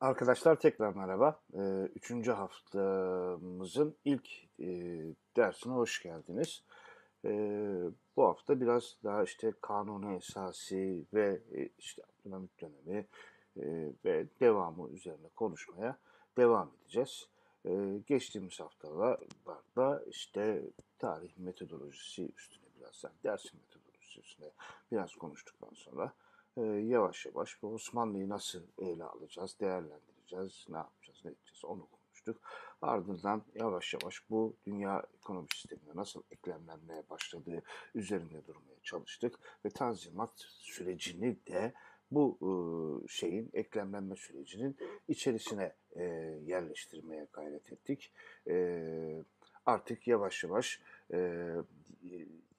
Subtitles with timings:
[0.00, 1.40] Arkadaşlar tekrar merhaba.
[1.54, 4.28] Ee, Üçüncü haftamızın ilk
[4.60, 4.66] e,
[5.36, 6.62] dersine hoş geldiniz.
[7.24, 7.80] Ee,
[8.16, 13.06] bu hafta biraz daha işte kanunu esası ve e, işte Abdülhamit dönemi
[13.56, 15.98] e, ve devamı üzerine konuşmaya
[16.36, 17.28] devam edeceğiz.
[17.66, 20.62] Ee, geçtiğimiz haftalarda işte
[20.98, 24.50] tarih metodolojisi üstüne biraz, yani dersin metodolojisi üstüne
[24.92, 26.12] biraz konuştuktan sonra
[26.56, 32.40] e, yavaş yavaş bu Osmanlı'yı nasıl ele alacağız, değerlendireceğiz, ne yapacağız, ne edeceğiz onu konuştuk.
[32.82, 37.62] Ardından yavaş yavaş bu dünya ekonomi sistemine nasıl eklemlenmeye başladığı
[37.94, 41.72] üzerinde durmaya çalıştık ve tanzimat sürecini de
[42.10, 42.48] bu e,
[43.08, 44.76] şeyin eklemlenme sürecinin
[45.08, 46.02] içerisine e,
[46.46, 48.12] yerleştirmeye gayret ettik.
[48.48, 49.24] E,
[49.66, 50.80] artık yavaş yavaş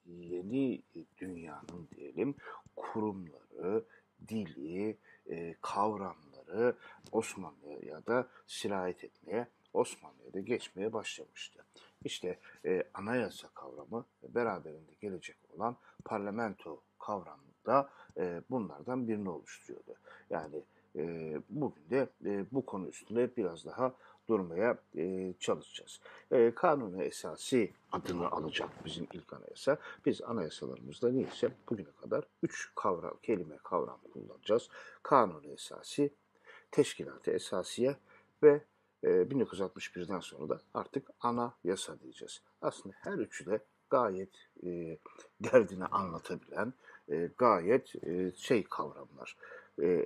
[0.06, 0.82] yeni
[1.18, 2.34] dünyanın diyelim
[2.76, 3.45] kurumları,
[4.28, 4.98] dili,
[5.30, 6.76] e, kavramları
[7.12, 11.64] Osmanlı'ya da sirayet etmeye, Osmanlı'ya da geçmeye başlamıştı.
[12.04, 19.94] İşte e, anayasa kavramı beraberinde gelecek olan parlamento kavramı da e, bunlardan birini oluşturuyordu.
[20.30, 20.62] Yani
[20.96, 23.94] e, bugün de e, bu konu üstünde biraz daha
[24.28, 26.00] durmaya e, çalışacağız.
[26.30, 29.78] E, kanunu esası adını alacak bizim ilk anayasa.
[30.06, 34.68] Biz anayasalarımızda neyse bugüne kadar üç kavram, kelime kavram kullanacağız.
[35.02, 36.10] Kanunu esası,
[36.70, 37.96] teşkilatı esasiye
[38.42, 38.64] ve
[39.02, 42.42] e, 1961'den sonra da artık ana yasa diyeceğiz.
[42.62, 43.60] Aslında her üçü de
[43.90, 44.98] gayet e,
[45.40, 46.72] derdini anlatabilen,
[47.08, 49.36] e, gayet e, şey kavramlar.
[49.82, 50.04] E,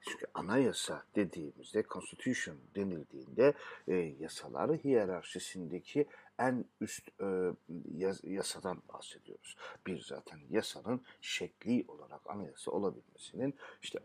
[0.00, 3.54] çünkü anayasa dediğimizde, constitution denildiğinde
[3.88, 6.06] e, yasaları hiyerarşisindeki
[6.38, 7.52] en üst e,
[7.94, 9.56] yas, yasadan bahsediyoruz.
[9.86, 13.98] Bir zaten yasanın şekli olarak anayasa olabilmesinin işte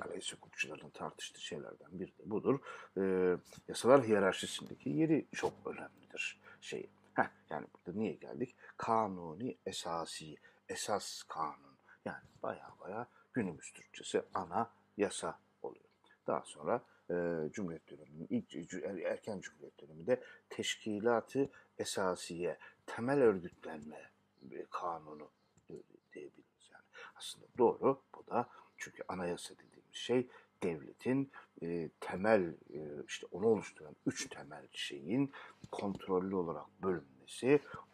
[0.00, 2.60] anayasa hukukçuların tartıştığı şeylerden biri de budur.
[2.96, 3.02] E,
[3.68, 6.40] yasalar hiyerarşisindeki yeri çok önemlidir.
[6.60, 8.56] Şey, heh, yani burada niye geldik?
[8.76, 10.36] Kanuni esasi,
[10.68, 11.78] esas kanun.
[12.04, 15.84] Yani baya baya günümüz Türkçesi ana yasa oluyor.
[16.26, 17.14] Daha sonra e,
[17.52, 20.20] Cumhuriyet döneminin ilk erken Cumhuriyet döneminde
[20.50, 24.10] teşkilatı esasiye, temel örgütlenme
[24.50, 25.30] e, kanunu
[26.12, 26.84] diyebiliriz yani.
[27.16, 30.28] Aslında doğru bu da çünkü anayasa dediğimiz şey
[30.62, 31.30] devletin
[31.62, 35.32] e, temel e, işte onu oluşturan üç temel şeyin
[35.70, 37.17] kontrollü olarak bölünmesi,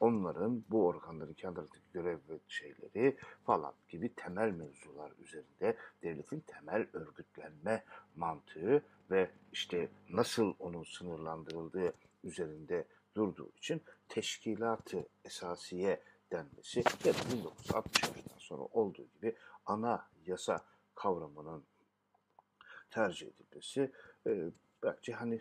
[0.00, 7.84] onların bu organların kendilerindeki görev ve şeyleri falan gibi temel mevzular üzerinde devletin temel örgütlenme
[8.16, 11.92] mantığı ve işte nasıl onun sınırlandırıldığı
[12.24, 12.84] üzerinde
[13.14, 16.00] durduğu için teşkilatı esasiye
[16.32, 19.36] denmesi ya da 1965'ten sonra olduğu gibi
[19.66, 21.64] ana yasa kavramının
[22.90, 23.92] tercih edilmesi
[24.26, 24.50] e,
[24.84, 25.40] bence hani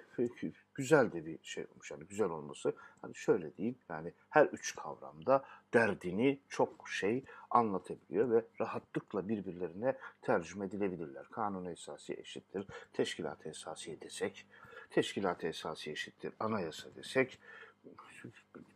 [0.75, 1.91] güzel de bir şey olmuş.
[1.91, 2.73] Yani güzel olması.
[3.01, 10.65] Hani şöyle diyeyim yani her üç kavramda derdini çok şey anlatabiliyor ve rahatlıkla birbirlerine tercüme
[10.65, 11.25] edilebilirler.
[11.31, 12.67] Kanun esası eşittir.
[12.93, 14.47] Teşkilat esası desek,
[14.89, 16.33] teşkilat esası eşittir.
[16.39, 17.39] Anayasa desek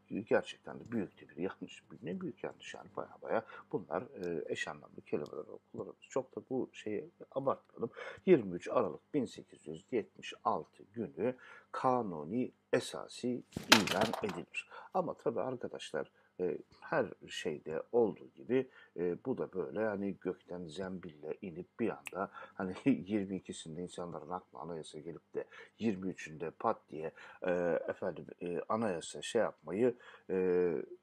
[0.09, 1.83] gerçekten de büyük de bir yanlış.
[2.03, 6.07] Ne büyük yanlış yani baya baya bunlar e, eş anlamlı kelimeler kullanıyoruz.
[6.09, 7.91] Çok da bu şeyi abartmayalım.
[8.25, 11.35] 23 Aralık 1876 günü
[11.71, 14.69] kanuni esası ilan edilir.
[14.93, 21.37] Ama tabii arkadaşlar e, her şeyde olduğu gibi e, bu da böyle hani gökten zembille
[21.41, 25.45] inip bir anda hani 22'sinde insanların aklına anayasa gelip de
[25.79, 27.11] 23'ünde pat diye
[27.41, 27.51] e,
[27.87, 29.95] efendim e, anayasa şey yapmayı
[30.29, 30.35] e,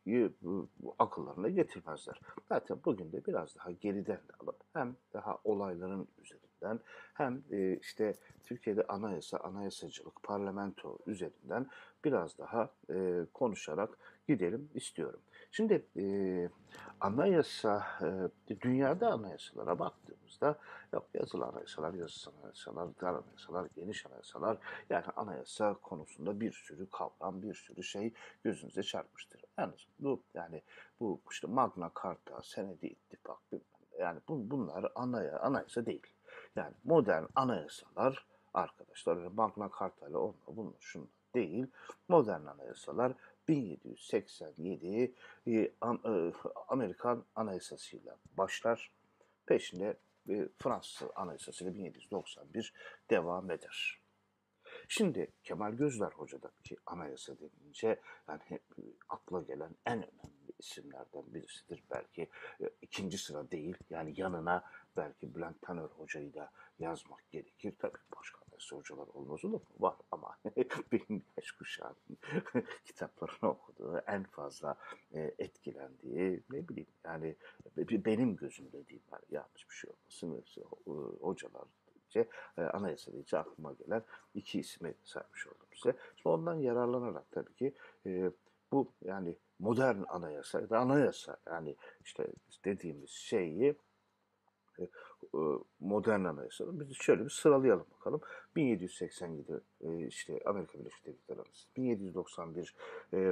[0.06, 0.30] y,
[0.98, 2.20] akıllarına getirmezler.
[2.48, 6.80] Zaten bugün de biraz daha geriden de alıp hem daha olayların üzerinden
[7.14, 11.66] hem e, işte Türkiye'de anayasa, anayasacılık, parlamento üzerinden
[12.04, 13.98] biraz daha e, konuşarak
[14.28, 15.20] gidelim istiyorum.
[15.50, 16.04] Şimdi e,
[17.00, 17.86] anayasa,
[18.50, 20.58] e, dünyada anayasalara baktığımızda
[20.92, 24.58] yok yazılı anayasalar, yazısız anayasalar, dar anayasalar, geniş anayasalar
[24.90, 28.12] yani anayasa konusunda bir sürü kavram, bir sürü şey
[28.44, 29.44] gözünüze çarpmıştır.
[29.58, 30.62] Yalnız bu yani
[31.00, 33.38] bu işte Magna Carta, Senedi İttifak
[33.98, 36.06] yani bunlar anaya, anayasa değil.
[36.56, 41.66] Yani modern anayasalar arkadaşlar Magna Carta ile onunla bununla şunla değil.
[42.08, 43.12] Modern anayasalar
[43.48, 45.14] 1787
[45.46, 45.72] e, e,
[46.68, 48.92] Amerikan Anayasası'yla başlar.
[49.46, 49.96] Peşinde
[50.28, 52.74] e, Fransız Anayasası 1791
[53.10, 54.00] devam eder.
[54.88, 58.60] Şimdi Kemal Gözler Hoca'daki anayasa denince yani
[59.08, 61.84] akla gelen en önemli isimlerden birisidir.
[61.90, 62.28] Belki
[62.82, 64.64] ikinci sıra değil yani yanına
[64.96, 67.74] belki Bülent Taner Hoca'yı da yazmak gerekir.
[67.78, 69.62] Tabii başka Hocaları olmaz olur mu?
[69.80, 70.38] Var ama
[70.92, 72.18] benim yaş kuşağının
[72.84, 74.76] kitaplarını okuduğu, en fazla
[75.14, 77.36] e, etkilendiği ne bileyim yani
[77.76, 80.44] benim gözümde diyeyim yani yanlış bir şey olmasın
[81.20, 81.64] hocalar
[82.14, 84.02] deyince e, anayasa deyince aklıma gelen
[84.34, 85.96] iki ismi saymış oldum size.
[86.16, 87.74] Şimdi ondan yararlanarak tabii ki
[88.06, 88.30] e,
[88.72, 92.26] bu yani modern anayasa ya da anayasa yani işte
[92.64, 93.74] dediğimiz şeyi
[94.78, 94.88] e,
[95.34, 96.64] e, modern anayasa.
[96.80, 98.20] Biz şöyle bir sıralayalım bakalım.
[98.56, 102.74] 1787 e, işte Amerika Birleşik Devletleri Anayasası, 1791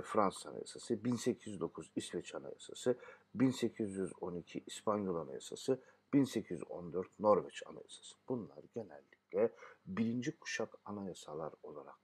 [0.03, 2.99] Fransız Anayasası, 1809 İsveç Anayasası,
[3.35, 5.81] 1812 İspanyol Anayasası,
[6.13, 8.17] 1814 Norveç Anayasası.
[8.29, 9.53] Bunlar genellikle
[9.87, 12.02] birinci kuşak anayasalar olarak.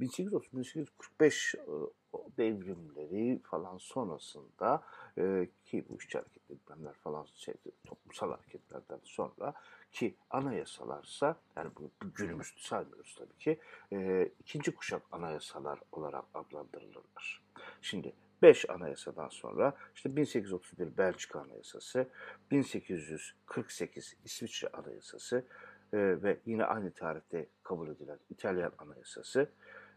[0.00, 1.56] 1830-1845
[2.38, 4.82] devrimleri falan sonrasında
[5.18, 7.54] e, ki bu işçi hareketleri falan şey,
[7.86, 9.54] toplumsal hareketlerden sonra
[9.92, 13.58] ki anayasalarsa yani bu, bu günümüzde saymıyoruz tabii ki
[13.92, 17.42] e, ikinci kuşak anayasalar olarak adlandırılırlar.
[17.82, 18.12] Şimdi
[18.42, 22.08] 5 anayasadan sonra işte 1831 Belçika Anayasası,
[22.50, 25.44] 1848 İsviçre Anayasası
[25.92, 29.50] e, ve yine aynı tarihte kabul edilen İtalyan Anayasası,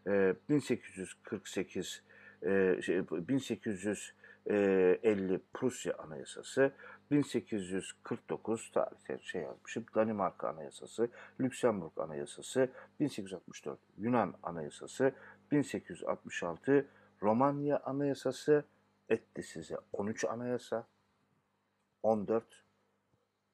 [0.08, 2.02] e, 1848
[2.42, 6.72] e, şey, 1850 Prusya Anayasası,
[7.10, 11.08] 1849 tarihte şey yazmışım, Danimarka Anayasası,
[11.40, 12.70] Lüksemburg Anayasası,
[13.00, 15.12] 1864 Yunan Anayasası,
[15.52, 16.86] 1866
[17.22, 18.64] Romanya Anayasası
[19.08, 20.86] etti size 13 anayasa,
[22.02, 22.44] 14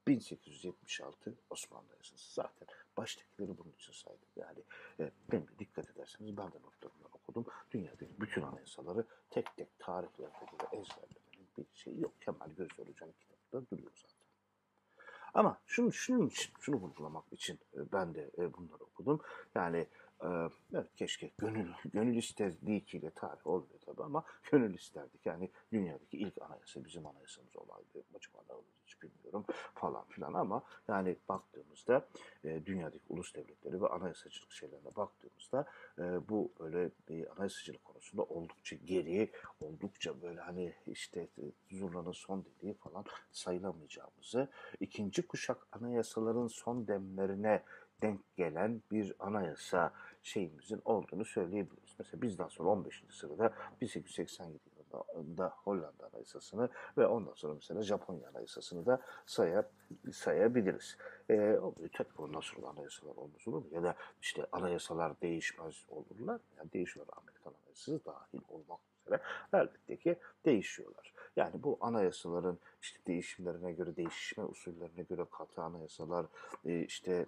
[0.07, 2.35] 1876 Osmanlı Anayasası.
[2.35, 4.29] Zaten baştakileri bunun için saydım.
[4.37, 4.59] Yani
[5.01, 7.47] e, benim dikkat ederseniz ben de notlarımdan okudum.
[7.71, 12.13] Dünyadaki bütün anayasaları tek tek tarihlerde göre ezberlemenin bir şeyi yok.
[12.21, 14.25] Kemal Gözler Hoca'nın kitapta duruyor zaten.
[15.35, 16.31] Ama şunu, için,
[16.61, 19.21] şunu vurgulamak için e, ben de e, bunları okudum.
[19.55, 19.87] Yani
[20.75, 25.27] evet keşke gönül, gönül isterdik ile tarih olmuyor tabi ama gönül isterdik.
[25.27, 28.05] Yani dünyadaki ilk anayasa bizim anayasamız olaydı.
[28.17, 29.45] Acaba ne olur hiç bilmiyorum
[29.75, 32.09] falan filan ama yani baktığımızda
[32.45, 35.67] e, dünyadaki ulus devletleri ve anayasacılık şeylerine baktığımızda
[35.99, 39.31] e, bu böyle bir anayasacılık konusunda oldukça geri,
[39.61, 41.29] oldukça böyle hani işte
[41.71, 44.49] zurnanın son dediği falan sayılamayacağımızı
[44.81, 47.63] ikinci kuşak anayasaların son demlerine
[48.03, 49.93] denk gelen bir anayasa
[50.23, 51.95] şeyimizin olduğunu söyleyebiliriz.
[51.99, 53.05] Mesela bizden sonra 15.
[53.11, 54.75] sırada 1887
[55.15, 56.69] yılında Hollanda Anayasası'nı
[56.99, 59.65] ve ondan sonra mesela Japonya Anayasası'nı da sayab
[60.13, 60.97] sayabiliriz.
[61.31, 61.59] E,
[61.93, 63.69] tabii ondan sonra anayasalar olmaz olur mu?
[63.71, 66.41] Ya da işte anayasalar değişmez olurlar.
[66.59, 69.23] Yani değişiyorlar Amerikan Anayasası dahil olmak üzere.
[69.53, 71.14] Elbette ki değişiyorlar.
[71.37, 76.27] Yani bu anayasaların işte değişimlerine göre, değişme usullerine göre katı anayasalar,
[76.65, 77.27] e, işte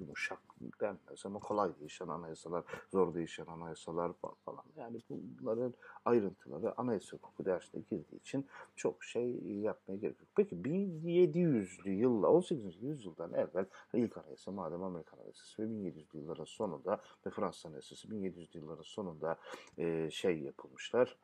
[0.00, 0.38] yumuşak
[0.80, 4.12] denmez ama kolay değişen anayasalar, zor değişen anayasalar
[4.44, 4.64] falan.
[4.76, 5.74] Yani bunların
[6.04, 8.46] ayrıntıları anayasa hukuku dersine girdiği için
[8.76, 10.28] çok şey yapmaya gerek yok.
[10.36, 12.82] Peki 1700'lü yılla, 18.
[12.82, 18.58] yüzyıldan evvel ilk anayasa madem Amerikan Anayasası ve 1700'lü yılların sonunda ve Fransız Anayasası 1700'lü
[18.58, 19.36] yılların sonunda
[19.78, 21.16] e, şey yapılmışlar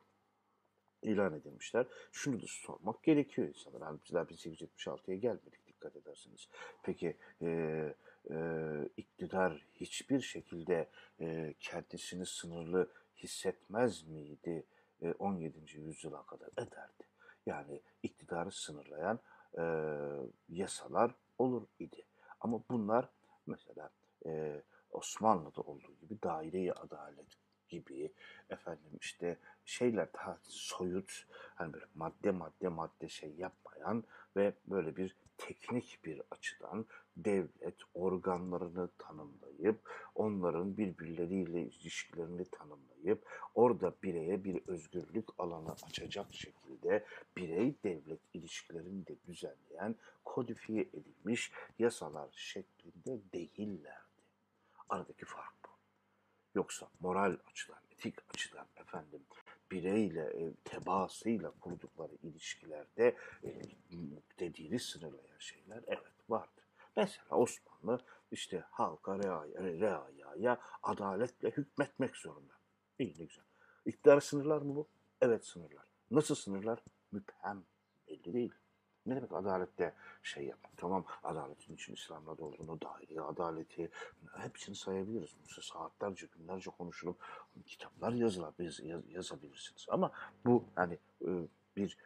[1.03, 1.85] ilan edilmişler.
[2.11, 3.87] Şunu da sormak gerekiyor insanlar.
[3.87, 6.49] Yani bizler 1876'ya gelmedik dikkat ederseniz.
[6.83, 7.47] Peki e,
[8.31, 8.35] e,
[8.97, 10.89] iktidar hiçbir şekilde
[11.19, 14.65] e, kendisini sınırlı hissetmez miydi
[15.01, 15.77] e, 17.
[15.77, 16.49] yüzyıla kadar?
[16.57, 17.03] Ederdi.
[17.45, 19.19] Yani iktidarı sınırlayan
[19.57, 19.63] e,
[20.49, 22.05] yasalar olur idi.
[22.39, 23.09] Ama bunlar
[23.45, 23.89] mesela
[24.25, 27.37] e, Osmanlı'da olduğu gibi daire adalet
[27.71, 28.11] gibi
[28.49, 31.25] efendim işte şeyler daha soyut
[31.55, 34.03] hani böyle madde madde madde şey yapmayan
[34.35, 36.85] ve böyle bir teknik bir açıdan
[37.17, 39.79] devlet organlarını tanımlayıp
[40.15, 43.25] onların birbirleriyle ilişkilerini tanımlayıp
[43.55, 47.05] orada bireye bir özgürlük alanı açacak şekilde
[47.37, 54.21] birey devlet ilişkilerini de düzenleyen kodifiye edilmiş yasalar şeklinde değillerdi.
[54.89, 55.60] Aradaki fark.
[56.55, 59.21] Yoksa moral açıdan, etik açıdan efendim
[59.71, 63.61] bireyle, e, tebaasıyla kurdukları ilişkilerde e,
[64.39, 66.61] dediğini sınırlayan şeyler evet vardı.
[66.95, 67.99] Mesela Osmanlı
[68.31, 72.53] işte halka reaya, reayaya adaletle hükmetmek zorunda.
[72.99, 73.45] İyi ne güzel.
[73.85, 74.87] İktidarı sınırlar mı bu?
[75.21, 75.85] Evet sınırlar.
[76.11, 76.83] Nasıl sınırlar?
[77.11, 77.63] Müphem.
[78.07, 78.53] Belli değil.
[79.05, 79.93] Ne demek adalette
[80.23, 80.77] şey yapmak?
[80.77, 83.89] Tamam adaletin için İslam'la olduğunu, daire adaleti
[84.37, 85.35] hepsini sayabiliriz.
[85.41, 87.17] Mesela saatlerce, günlerce konuşulup
[87.65, 88.79] kitaplar yazılar, yaz,
[89.09, 89.85] yazabilirsiniz.
[89.89, 90.11] Ama
[90.45, 90.97] bu hani
[91.77, 91.97] bir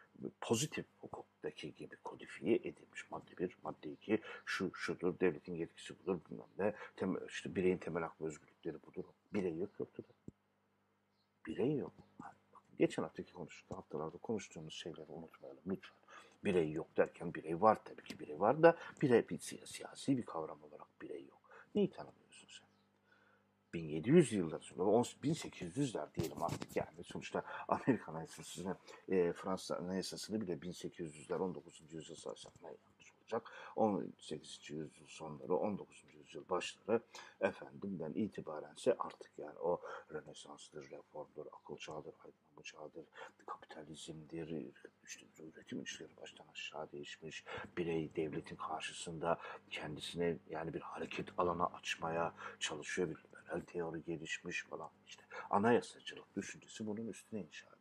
[0.42, 6.48] pozitif hukuktaki gibi kodifiye edilmiş madde bir, madde iki şu şudur, devletin yetkisi budur, bilmem
[6.60, 9.04] ne, temel, işte bireyin temel hak ve özgürlükleri budur.
[9.34, 10.34] Birey yok yoktu da.
[11.48, 11.94] Birey yok.
[12.22, 16.05] Hani bakın, geçen haftaki konuştuk, haftalarda konuştuğumuz şeyleri unutmayalım lütfen.
[16.46, 20.25] Birey yok derken birey var tabii ki birey var da birey bir siya- siyasi bir
[20.25, 21.42] kavram olarak birey yok.
[21.75, 22.68] Neyi tanımıyorsun sen?
[23.74, 27.04] 1700 yıllar sonra, on- 1800'ler diyelim artık yani.
[27.04, 28.78] Sonuçta Amerikan Anayasası'nı,
[29.10, 31.96] e, Fransa Anayasası'nı bile 1800'ler, 19.
[31.98, 33.52] yüzyıl sayısına yanlış olacak.
[33.75, 34.74] 18.
[34.74, 36.04] yüzyıl sonları, 19.
[36.25, 37.01] yüzyıl başları
[37.41, 43.05] efendimden itibarense artık yani o Rönesans'tır, reformdur, akıl çağıdır, aydınlanma çağıdır,
[43.46, 44.74] kapitalizmdir,
[45.05, 47.46] işte üretim ilişkileri baştan aşağı değişmiş,
[47.77, 49.39] birey devletin karşısında
[49.70, 54.91] kendisine yani bir hareket alanı açmaya çalışıyor, bir liberal teori gelişmiş falan.
[55.08, 57.75] İşte anayasacılık düşüncesi bunun üstüne inşa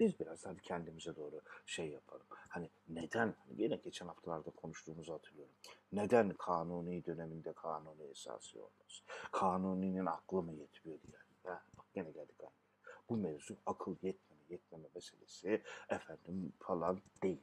[0.00, 2.26] biz biraz hadi kendimize doğru şey yapalım.
[2.30, 5.54] Hani neden, hani yine geçen haftalarda konuştuğumuzu hatırlıyorum.
[5.92, 9.02] Neden kanuni döneminde kanuni esası olmaz?
[9.32, 11.18] Kanuninin aklı mı yetmiyor diye.
[11.44, 12.52] Ha, bak gene geldik aynı.
[13.08, 17.42] Bu mevzu akıl yetmeme, yetmeme meselesi efendim falan değil.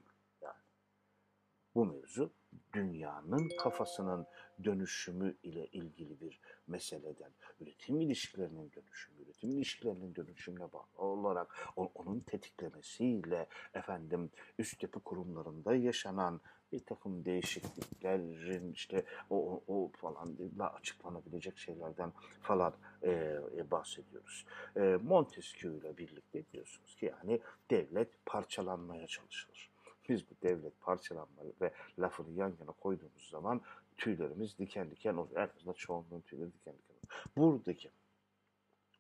[1.76, 2.32] Bu mevzu
[2.74, 4.28] dünyanın kafasının
[4.64, 13.48] dönüşümü ile ilgili bir meseleden, üretim ilişkilerinin dönüşümü, üretim ilişkilerinin dönüşümüne bağlı olarak onun tetiklemesiyle
[13.74, 16.42] efendim üst yapı kurumlarında yaşanan
[16.72, 23.12] bir takım değişikliklerin işte o, o, falan da açıklanabilecek şeylerden falan e,
[23.58, 24.46] e, bahsediyoruz.
[24.76, 27.40] E, Montesquieu ile birlikte diyorsunuz ki yani
[27.72, 29.75] devlet parçalanmaya çalışılır.
[30.10, 33.62] Biz bu devlet parçalanma ve lafını yan yana koyduğumuz zaman
[33.98, 35.36] tüylerimiz diken diken olur.
[35.36, 37.26] Azından çoğunluğun tüyleri diken diken olur.
[37.38, 37.92] Buradaki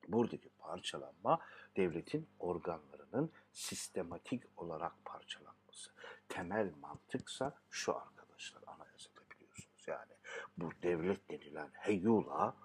[0.07, 1.39] buradaki parçalanma
[1.77, 5.91] devletin organlarının sistematik olarak parçalanması.
[6.29, 9.85] Temel mantıksa şu arkadaşlar anayasada biliyorsunuz.
[9.87, 10.11] Yani
[10.57, 12.55] bu devlet denilen heyula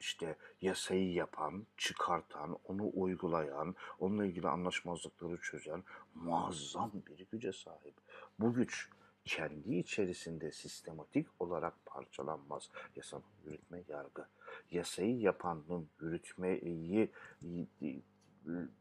[0.00, 7.94] işte yasayı yapan, çıkartan, onu uygulayan, onunla ilgili anlaşmazlıkları çözen muazzam bir güce sahip.
[8.38, 8.90] Bu güç
[9.24, 12.70] kendi içerisinde sistematik olarak parçalanmaz.
[12.96, 14.26] Yasanın yürütme yargı.
[14.70, 17.10] Yasayı yapanın yürütmeyi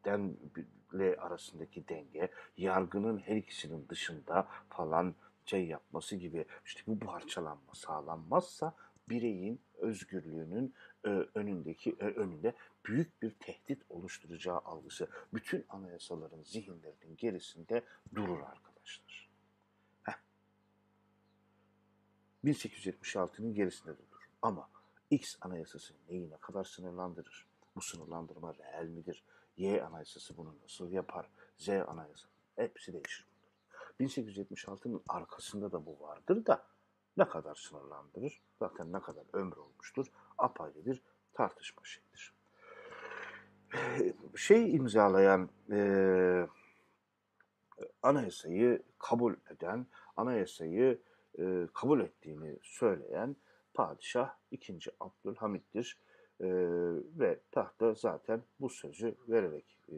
[0.06, 8.76] denle arasındaki denge, yargının her ikisinin dışında falan şey yapması gibi işte bu parçalanma sağlanmazsa
[9.10, 10.74] bireyin özgürlüğünün
[11.06, 12.54] e, önündeki e, önünde
[12.86, 17.84] büyük bir tehdit oluşturacağı algısı bütün anayasaların zihinlerinin gerisinde
[18.16, 19.30] durur arkadaşlar.
[20.04, 20.14] Heh.
[22.46, 24.30] 1876'nın gerisinde durur.
[24.42, 24.70] Ama
[25.12, 27.48] X anayasası neyi ne kadar sınırlandırır?
[27.76, 29.24] Bu sınırlandırma reel midir?
[29.58, 31.30] Y anayasası bunu nasıl yapar?
[31.58, 32.28] Z anayasası.
[32.56, 34.10] Hepsi değişir bunlar.
[34.10, 36.66] 1876'nın arkasında da bu vardır da
[37.18, 38.42] ne kadar sınırlandırır?
[38.60, 40.08] Zaten ne kadar ömür olmuştur?
[40.38, 41.02] Apayrı bir
[41.34, 42.34] tartışma şeyidir.
[44.36, 46.48] Şey imzalayan e,
[48.04, 49.88] anayasayı kabul eden,
[50.18, 51.02] anayasayı
[51.40, 53.36] e, kabul ettiğini söyleyen
[53.74, 54.80] padişah 2.
[55.00, 55.98] Abdülhamit'tir.
[56.42, 56.48] E,
[57.20, 59.96] ve tahta zaten bu sözü vererek e,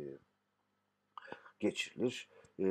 [1.59, 2.29] geçirilir.
[2.59, 2.67] E,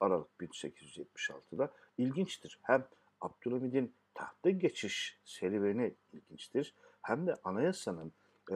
[0.00, 2.58] Aralık 1876'da ilginçtir.
[2.62, 2.84] Hem
[3.20, 6.74] Abdülhamid'in tahta geçiş serüveni ilginçtir.
[7.02, 8.12] Hem de anayasanın
[8.50, 8.54] e,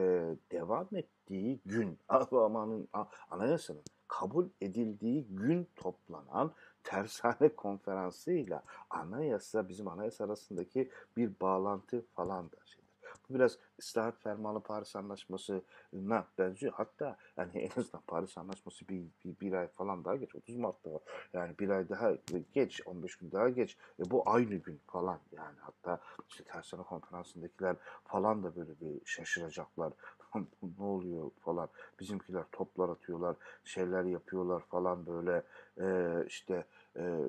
[0.51, 2.87] devam ettiği gün, amanın
[3.29, 6.53] anayasanın kabul edildiği gün toplanan
[6.83, 12.84] tersane konferansıyla anayasa, bizim anayasa arasındaki bir bağlantı falan da şeydir.
[13.29, 16.73] Bu biraz İslahat Fermanı Paris Anlaşması'na benziyor.
[16.73, 20.35] Hatta yani en azından Paris Anlaşması bir, bir, bir ay falan daha geç.
[20.35, 21.01] 30 Mart'ta var.
[21.33, 22.11] Yani bir ay daha
[22.53, 23.77] geç, 15 gün daha geç.
[23.99, 25.57] E bu aynı gün falan yani.
[25.59, 29.93] Hatta işte Tersane Konferansı'ndakiler falan da böyle bir şaşıracaklar.
[30.79, 31.69] ne oluyor falan.
[31.99, 35.43] Bizimkiler toplar atıyorlar, şeyler yapıyorlar falan böyle
[35.79, 36.65] e, işte
[36.97, 37.19] e,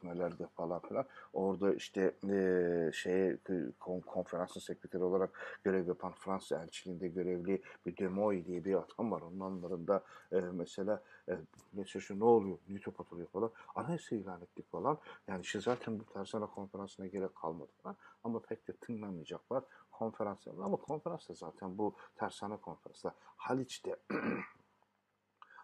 [0.00, 1.04] görüşmelerde falan filan.
[1.32, 3.38] Orada işte e, şeye
[3.80, 9.20] kon, konferansın sekreteri olarak görev yapan Fransa elçiliğinde görevli bir Demoy diye bir adam var.
[9.20, 11.38] Onun anlarında e, mesela e,
[11.72, 12.58] mesela ne oluyor?
[12.68, 13.50] Niye top atılıyor falan.
[13.74, 14.98] Anayasa ilan ettik falan.
[15.28, 17.96] Yani işte zaten bu tersane konferansına gerek kalmadı falan.
[18.24, 23.96] Ama pek de tınlamayacaklar konferans Ama konferansta zaten bu tersane konferansta Haliç'te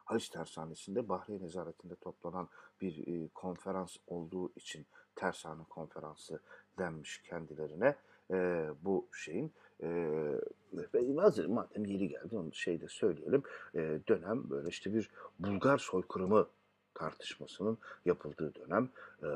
[0.07, 2.49] Haliç Tersanesi'nde Bahriye Nezaretinde toplanan
[2.81, 6.41] bir e, konferans olduğu için Tersane Konferansı
[6.79, 7.97] denmiş kendilerine.
[8.31, 9.53] E, bu şeyin
[10.73, 13.43] ve hazır madem yeri geldi onu şey de söyleyelim.
[13.75, 16.49] E, dönem böyle işte bir Bulgar soykırımı
[16.95, 18.89] tartışmasının yapıldığı dönem.
[19.23, 19.29] E,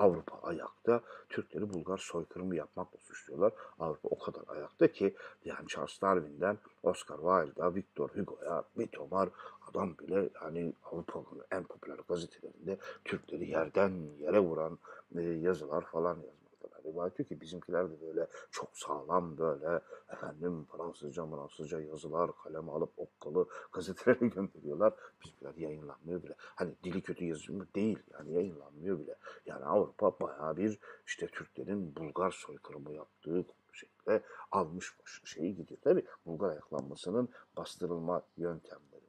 [0.00, 1.00] Avrupa ayakta.
[1.28, 3.52] Türkleri Bulgar soykırımı yapmakla suçluyorlar.
[3.78, 5.14] Avrupa o kadar ayakta ki
[5.44, 9.28] yani Charles Darwin'den Oscar Wilde'a, Victor Hugo'ya, Mitomar
[9.70, 14.78] adam bile yani Avrupa'nın en popüler gazetelerinde Türkleri yerden yere vuran
[15.16, 16.39] e, yazılar falan yazmaktalar.
[16.84, 19.80] Rivayet diyor ki bizimkiler de böyle çok sağlam böyle
[20.12, 24.94] efendim Fransızca Fransızca yazılar kaleme alıp okkalı gazetelere gönderiyorlar.
[25.24, 26.34] Bizimkiler yayınlanmıyor bile.
[26.38, 29.14] Hani dili kötü yazıyor değil yani yayınlanmıyor bile.
[29.46, 35.80] Yani Avrupa bayağı bir işte Türklerin Bulgar soykırımı yaptığı şekilde almış şeyi gidiyor.
[35.80, 38.22] Tabi Bulgar ayaklanmasının bastırılma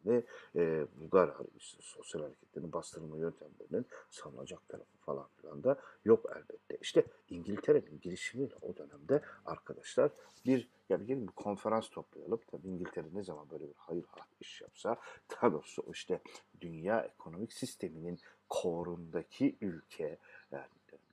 [0.06, 0.24] yöntemlerini,
[0.56, 6.78] e, Bulgar sosyal hareketlerin bastırılma yöntemlerinin savunacak tarafı falan filan da yok elbette.
[6.82, 10.12] İşte İngiltere'nin girişimiyle o dönemde arkadaşlar
[10.46, 12.40] bir yani gelin bir konferans toplayalım.
[12.52, 14.06] Tabii İngiltere ne zaman böyle bir hayır
[14.42, 14.98] iş yapsa
[15.32, 16.22] daha doğrusu işte
[16.62, 20.18] dünya ekonomik sisteminin korundaki ülke
[20.52, 20.68] yani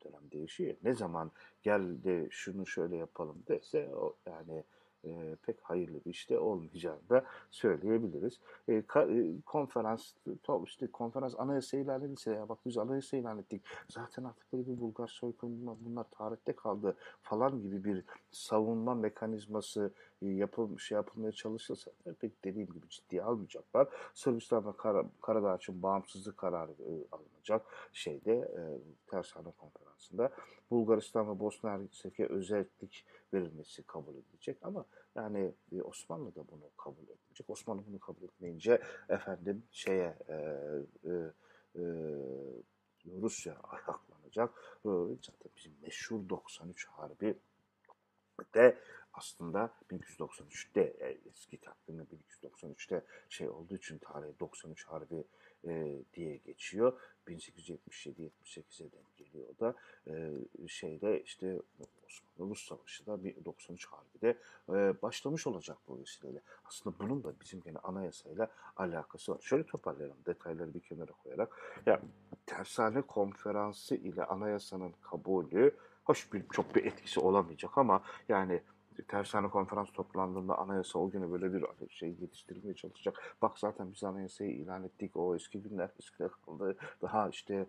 [0.05, 0.75] dönem değişiyor.
[0.83, 1.31] Ne zaman
[1.63, 4.65] gel de şunu şöyle yapalım dese o yani
[5.05, 8.41] e, pek hayırlı bir işte olmayacağını da söyleyebiliriz.
[8.69, 10.13] E, ka, e, konferans,
[10.43, 13.63] to, işte konferans anayasa ilan edilse ya bak biz anayasa ilan ettik.
[13.89, 20.87] Zaten artık böyle bir Bulgar soykırımı bunlar tarihte kaldı falan gibi bir savunma mekanizması yapılmış
[20.87, 23.89] şey yapılmaya çalışılsa pek dediğim gibi ciddiye almayacaklar.
[24.15, 28.61] Sırbistan ve Kar Karadağ için bağımsızlık kararı e, alınacak şeyde e,
[29.07, 30.31] tersane konferansında.
[30.71, 34.85] Bulgaristan ve Bosna Hersek'e özellik verilmesi kabul edilecek ama
[35.15, 37.51] yani e, Osmanlı da bunu kabul etmeyecek.
[37.51, 41.11] Osmanlı bunu kabul etmeyince efendim şeye e, e,
[41.77, 41.83] e,
[43.21, 44.51] Rusya ayaklanacak.
[44.85, 44.91] E,
[45.23, 47.39] zaten bizim meşhur 93 Harbi
[48.55, 48.79] de
[49.19, 52.03] aslında 1293'te e, eski takvimde
[52.43, 55.25] 1293'te şey olduğu için tarih 93 Harbi
[55.65, 57.01] e, diye geçiyor.
[57.29, 59.75] 1877-78'e denk geliyor da.
[60.07, 60.33] E,
[60.69, 61.59] şeyde işte
[62.07, 64.39] Osmanlı-Rus Savaşı da 93 Harbi'de
[64.69, 66.41] e, başlamış olacak bu vesileyle.
[66.65, 69.41] Aslında bunun da bizim gene anayasayla alakası var.
[69.41, 71.83] Şöyle toparlayalım detayları bir kenara koyarak.
[71.87, 72.01] Ya
[72.47, 78.63] tersane konferansı ile anayasanın kabulü hoş bir çok bir etkisi olamayacak ama yani
[79.03, 83.37] tersane konferans toplandığında anayasa o günü böyle bir şey yetiştirilmeye çalışacak.
[83.43, 85.17] Bak zaten biz anayasayı ilan ettik.
[85.17, 86.77] O eski günler eskide kaldı.
[87.03, 87.67] Daha işte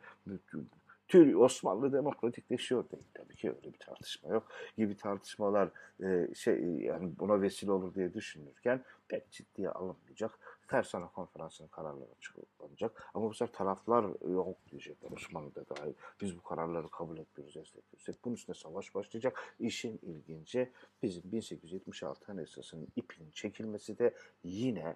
[1.09, 3.03] Tür Osmanlı demokratikleşiyor değil.
[3.13, 4.47] Tabii ki öyle bir tartışma yok.
[4.77, 5.69] Gibi tartışmalar
[6.03, 10.39] e, şey yani buna vesile olur diye düşünürken pek ciddiye alınmayacak.
[10.67, 13.11] Tersane konferansının kararları açıklanacak.
[13.13, 15.93] Ama bu sefer taraflar yok diyecekler Osmanlı'da dahil.
[16.21, 18.23] Biz bu kararları kabul etmiyoruz, destekliyoruz.
[18.25, 19.55] Bunun üstüne savaş başlayacak.
[19.59, 20.71] İşin ilginci
[21.03, 24.95] bizim 1876 Anayasası'nın ipinin çekilmesi de yine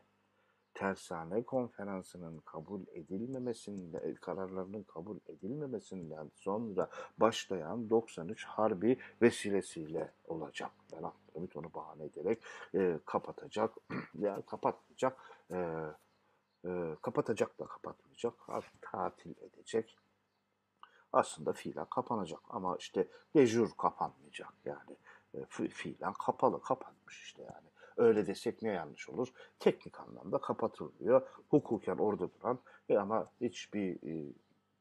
[0.73, 10.71] tersane konferansının kabul edilmemesinde kararlarının kabul edilmemesinden sonra başlayan 93 Harbi vesilesiyle olacak.
[10.91, 12.43] Ben Abdülhamit onu bahane ederek
[12.75, 13.73] e, kapatacak
[14.15, 15.17] veya kapatmayacak
[15.51, 15.57] e,
[16.65, 18.33] e, kapatacak da kapatmayacak
[18.81, 19.97] tatil edecek.
[21.13, 24.97] Aslında fiilen kapanacak ama işte dejur kapanmayacak yani.
[25.33, 29.27] E, fiilen kapalı kapanmış işte yani Öyle desek ne yanlış olur?
[29.59, 31.27] Teknik anlamda kapatılıyor.
[31.49, 34.33] Hukuken orada duran ve ama hiçbir e,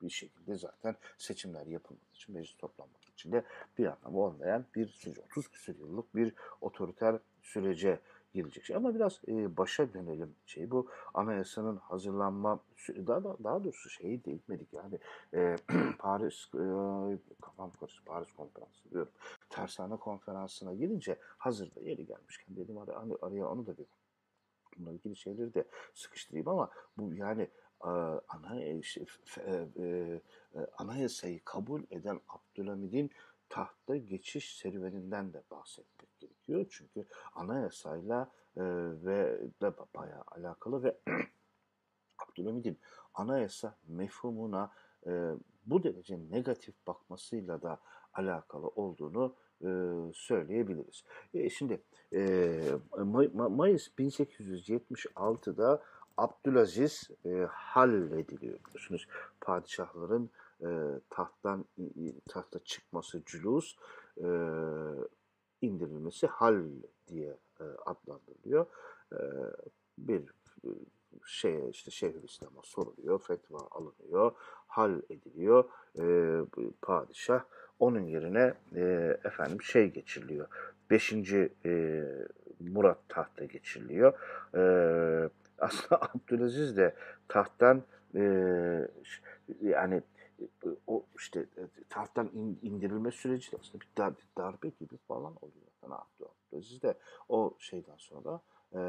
[0.03, 3.44] bir şekilde zaten seçimler yapılmak için, meclis toplanmak için de
[3.79, 5.18] bir anlamı olmayan bir süreç.
[5.18, 8.01] 30 küsur yıllık bir otoriter sürece
[8.35, 8.77] girecek şey.
[8.77, 10.35] Ama biraz e, başa dönelim.
[10.47, 14.99] Şey bu anayasanın hazırlanma daha da, daha doğrusu şeyi değinmedik yani
[15.35, 15.57] e,
[15.99, 16.64] Paris e,
[17.42, 18.05] kafam karıştı.
[18.05, 19.12] Paris konferansı diyorum.
[19.51, 23.87] Tersane konferansına girince hazırda yeri gelmişken dedim hadi hani araya onu da bir
[24.77, 25.64] bununla ilgili şeyleri de
[25.95, 26.49] sıkıştırayım.
[26.49, 27.42] Ama bu yani
[27.85, 27.88] e,
[28.29, 28.61] ana
[30.79, 33.11] anayasayı kabul eden Abdülhamid'in
[33.49, 36.02] tahta geçiş serüveninden de bahsetmek
[36.53, 36.88] gerekiyor.
[36.95, 38.62] Çünkü anayasayla e,
[39.05, 40.97] ve de bayağı alakalı ve
[42.19, 42.79] Abdülhamid'in
[43.15, 44.71] anayasa mefhumuna
[45.07, 45.33] e,
[45.67, 47.79] bu derece negatif bakmasıyla da
[48.15, 49.69] alakalı olduğunu e,
[50.15, 51.05] söyleyebiliriz.
[51.35, 52.61] E, şimdi e,
[52.97, 55.83] May Mayıs 1876'da
[56.17, 59.09] Abdülaziz e, hallediliyor biliyorsunuz.
[59.41, 60.31] Padişahların
[60.62, 60.69] e,
[61.11, 61.65] tahttan
[62.29, 63.77] tahta çıkması cülus
[64.19, 64.29] e,
[65.62, 66.64] indirilmesi hal
[67.09, 68.66] diye e, adlandırılıyor.
[69.12, 69.18] E,
[69.98, 70.22] bir
[71.27, 74.33] şey işte Şeyhülislam'a soruluyor, fetva alınıyor,
[74.66, 75.64] hal ediliyor.
[75.98, 76.05] E,
[76.83, 77.44] padişah
[77.79, 80.48] onun yerine e, efendim şey geçiriliyor.
[80.90, 82.03] Beşinci e,
[82.61, 84.12] Murat tahta geçiriliyor.
[84.55, 86.94] E, aslında Abdülaziz de
[87.29, 87.83] tahttan
[88.14, 88.22] e,
[89.61, 90.03] yani
[90.87, 95.66] o işte e, tahttan in, indirilme süreci de aslında bir dar, darbe gibi falan oluyor.
[95.83, 98.40] Yani Abdülaziz de o şeyden sonra
[98.74, 98.81] e,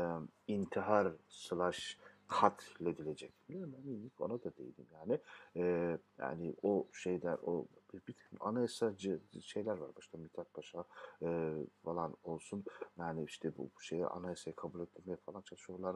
[0.47, 3.33] intihar slash katledilecek.
[3.49, 5.19] Ben ilk ona da değilim yani.
[5.55, 10.83] E, yani o şeyler, o bir, bir anayasacı şeyler var başta Mithat Paşa
[11.21, 12.63] e, falan olsun.
[12.97, 15.95] Yani işte bu şeyi anayasayı kabul ettirmeye falan çalışıyorlar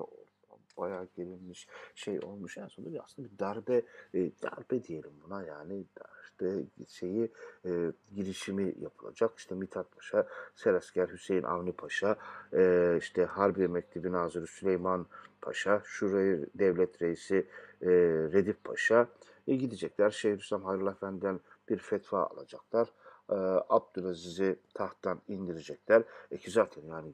[0.77, 2.57] bayağı gelinmiş şey olmuş.
[2.57, 3.81] En sonunda bir aslında bir darbe
[4.13, 5.85] e, darbe diyelim buna yani
[6.23, 7.31] işte şeyi
[7.65, 9.37] e, girişimi yapılacak.
[9.37, 12.17] İşte Mithat Paşa, Serasker Hüseyin Avni Paşa,
[12.53, 15.05] e, işte Harbiye Mektebi Nazırı Süleyman
[15.41, 17.47] Paşa, Şurayı Devlet Reisi
[17.81, 17.89] e,
[18.33, 19.07] Redif Paşa
[19.47, 20.09] e, gidecekler.
[20.09, 22.93] Şeyhülislam Hayrullah Efendi'den bir fetva alacaklar
[23.29, 23.35] e,
[23.69, 26.03] Abdülaziz'i tahttan indirecekler.
[26.31, 27.13] E ki zaten yani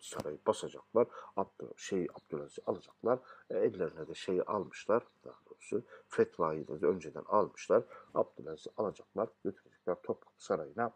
[0.00, 1.06] sarayı basacaklar.
[1.36, 3.18] Abdül, şey Abdülaziz'i alacaklar.
[3.50, 5.02] E, ellerine de şeyi almışlar.
[5.24, 7.82] Daha doğrusu fetvayı da önceden almışlar.
[8.14, 9.28] Abdülaziz'i alacaklar.
[9.44, 10.92] Götürecekler Topkapı Sarayı'na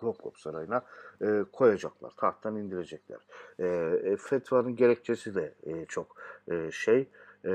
[0.00, 0.84] Topkapı Sarayı'na
[1.22, 2.10] e, koyacaklar.
[2.16, 3.20] Tahttan indirecekler.
[3.58, 3.66] E,
[4.04, 6.16] e, fetvanın gerekçesi de e, çok
[6.50, 7.08] e, şey
[7.44, 7.52] e,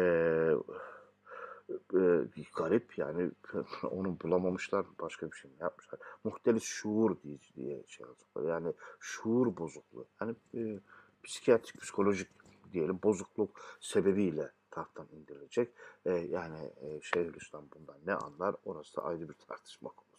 [1.70, 2.26] e,
[2.56, 3.32] garip yani
[3.92, 6.00] onu bulamamışlar başka bir şey mi yapmışlar.
[6.24, 8.54] Muhtelif şuur diye, diye şey yazıyorlar.
[8.54, 10.08] Yani şuur bozukluğu.
[10.22, 10.80] Yani e,
[11.24, 12.30] psikiyatrik, psikolojik
[12.74, 15.74] diyelim bozukluk sebebiyle tahttan indirilecek.
[16.06, 20.15] E, yani e, Şeyhülislam bundan ne anlar orası da ayrı bir tartışma konusu.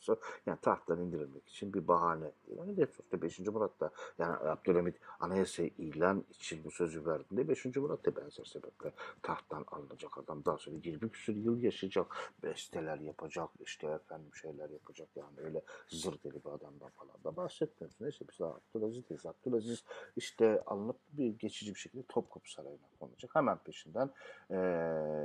[0.47, 2.33] Yani tahttan indirilmek için bir bahane.
[2.57, 3.39] Yani sonuçta 5.
[3.39, 7.65] Murat da yani Abdülhamit anayasayı ilan için bu sözü verdiğinde 5.
[7.65, 8.93] Murat da benzer sebeple
[9.23, 10.45] tahttan alınacak adam.
[10.45, 12.07] Daha sonra 20 küsur yıl yaşayacak.
[12.43, 13.49] Besteler yapacak.
[13.61, 15.09] işte efendim şeyler yapacak.
[15.17, 18.01] Yani öyle zır deli bir adamdan falan da bahsetmiyoruz.
[18.01, 19.27] Neyse biz daha Abdülaziz'deyiz.
[19.27, 19.85] Abdülaziz
[20.17, 23.35] işte alınıp bir geçici bir şekilde Topkapı Sarayı'na konacak.
[23.35, 24.11] Hemen peşinden
[24.51, 24.57] e,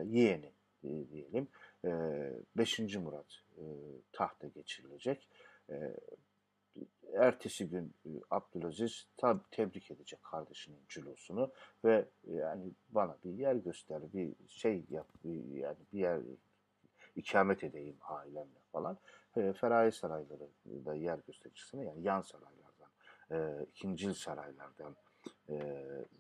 [0.06, 0.52] yeğeni
[0.84, 1.48] diyelim.
[1.84, 2.80] 5.
[2.80, 3.64] E, Murat e,
[4.12, 5.30] tahta geçirilecek.
[5.70, 5.96] E,
[7.14, 11.52] ertesi gün e, Abdülaziz tab tebrik edecek kardeşinin cülosunu
[11.86, 16.22] ve yani bana bir yer göster, bir şey yap, bir, yani bir yer
[17.16, 18.98] ikamet edeyim ailemle falan.
[19.38, 22.90] E, Feraye sarayları da yer göstericisine yani yan saraylardan,
[23.32, 24.96] e, ikincil saraylardan
[25.50, 25.58] e,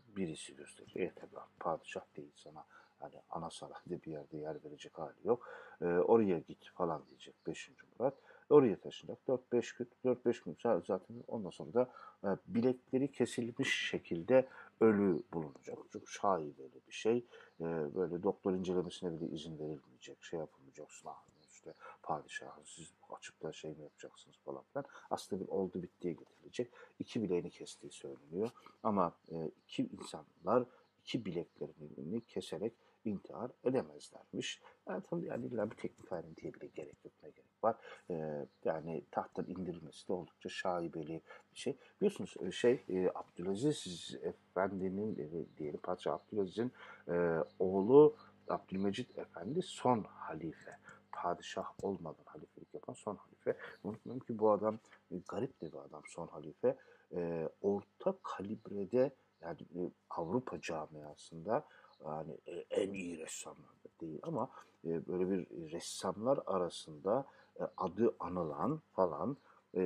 [0.07, 1.11] birisi gösteriyor.
[1.11, 2.65] E tabi padişah değil sana
[3.01, 5.47] hani ana sarayda bir yerde yer verecek hali yok.
[5.81, 7.71] E, oraya git falan diyecek 5.
[7.99, 8.13] Murat.
[8.49, 9.19] Oraya taşınacak.
[9.27, 11.89] 4-5 gün, 4-5 gün zaten ondan sonra da
[12.23, 14.47] e, bilekleri kesilmiş şekilde
[14.81, 15.77] ölü bulunacak.
[15.93, 17.17] Çok şaibeli bir şey.
[17.61, 20.23] E, böyle doktor incelemesine bile izin verilmeyecek.
[20.23, 20.91] Şey yapılmayacak.
[20.91, 21.13] Sınav
[21.61, 24.85] işte padişahın siz açıkta şey mi yapacaksınız falan filan.
[25.09, 26.71] Aslında bir oldu bittiye getirilecek.
[26.99, 28.49] İki bileğini kestiği söyleniyor.
[28.83, 30.65] Ama e, iki insanlar
[31.01, 32.73] iki bileklerini keserek
[33.05, 34.61] intihar edemezlermiş.
[34.89, 37.75] Yani tabii yani illa bir teknik ayrıntıya bile gerek yok ne gerek var.
[38.09, 41.21] Ee, yani tahttan indirilmesi de oldukça şaibeli
[41.53, 41.77] bir şey.
[42.01, 46.71] Biliyorsunuz e, şey e, Abdülaziz Efendi'nin e, diyelim Padişah Abdülaziz'in
[47.07, 48.15] e, oğlu
[48.47, 50.77] Abdülmecit Efendi son halife.
[51.11, 53.57] Padişah olmadan halifelik yapan son halife.
[53.83, 54.79] Unutmayın ki bu adam
[55.11, 56.77] e, garip de bir adam son halife.
[57.15, 59.11] E, orta kalibrede
[59.41, 61.65] yani e, Avrupa camiasında
[62.05, 64.49] yani e, en iyi ressamlar değil ama
[64.85, 67.25] e, böyle bir ressamlar arasında
[67.59, 69.37] e, adı anılan falan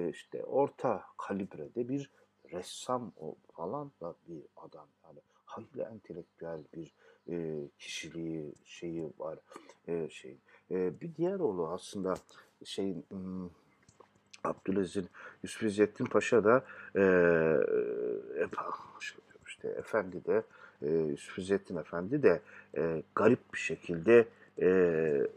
[0.10, 2.10] işte orta kalibrede bir
[2.52, 4.88] ressam o falan da bir adam.
[5.04, 6.94] Yani hayli entelektüel bir
[7.80, 9.40] kişiliği şeyi var
[10.10, 10.38] şey
[10.70, 12.16] bir diğer oğlu aslında
[12.64, 13.50] şeyin hmm,
[14.44, 15.10] Abdülaziz'in
[15.44, 17.04] Yusuf Paşa da e,
[19.48, 20.44] işte efendi de
[20.82, 21.16] e,
[21.80, 22.42] Efendi de
[22.78, 24.28] e, garip bir şekilde
[24.62, 25.28] e,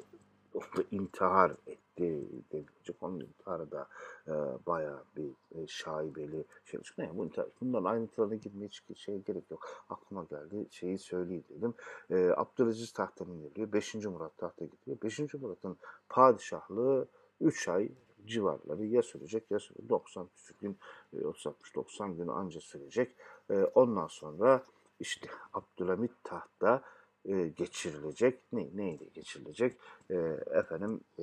[0.90, 2.18] intihar etti
[2.52, 2.96] denilecek.
[3.00, 3.88] Onun intiharı da
[4.26, 4.32] e,
[4.66, 6.80] bayağı bir e, şaibeli şey.
[6.98, 9.84] Yani bu intihar, bundan ayrıntılarına girmeye şey gerek yok.
[9.90, 11.74] Aklıma geldi şeyi söyleyeyim dedim.
[12.10, 13.72] E, Abdülaziz tahttan indiriliyor.
[13.72, 13.94] 5.
[13.94, 15.02] Murat tahta getiriyor.
[15.02, 15.34] 5.
[15.34, 15.76] Murat'ın
[16.08, 17.08] padişahlığı
[17.40, 17.88] 3 ay
[18.26, 19.88] civarları ya sürecek ya sürecek.
[19.88, 20.78] 90 küsür gün,
[21.14, 23.16] 30-60-90 gün anca sürecek.
[23.50, 24.62] E, ondan sonra
[25.00, 26.82] işte Abdülhamit tahta
[27.24, 28.52] e, geçirilecek.
[28.52, 29.76] Ne, neyle geçirilecek?
[30.10, 30.14] E,
[30.50, 31.22] efendim e,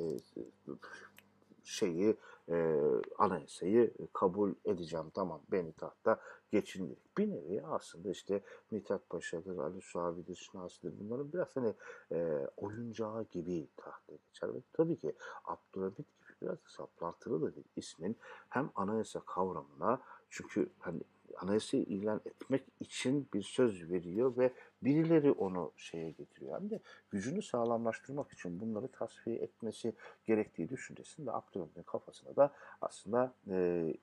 [1.63, 2.17] şeyi
[2.49, 2.81] e,
[3.17, 6.19] anayasayı kabul edeceğim tamam beni tahta
[6.51, 11.73] geçin Bir nevi aslında işte Mithat Paşa'dır, Ali Suavi'dir, Şinasi'dir bunların biraz hani
[12.11, 14.53] e, oyuncağı gibi tahta geçer.
[14.53, 18.17] Ve tabii ki Abdülhamit gibi biraz saplantılı da bir ismin
[18.49, 21.01] hem anayasa kavramına çünkü hani
[21.37, 26.61] anayasayı ilan etmek için bir söz veriyor ve birileri onu şeye getiriyor.
[26.61, 26.79] Hem de
[27.11, 29.93] gücünü sağlamlaştırmak için bunları tasfiye etmesi
[30.25, 33.55] gerektiği düşüncesinde Abdülhamit'in kafasına da aslında e,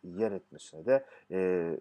[0.05, 1.39] yer etmesine de e,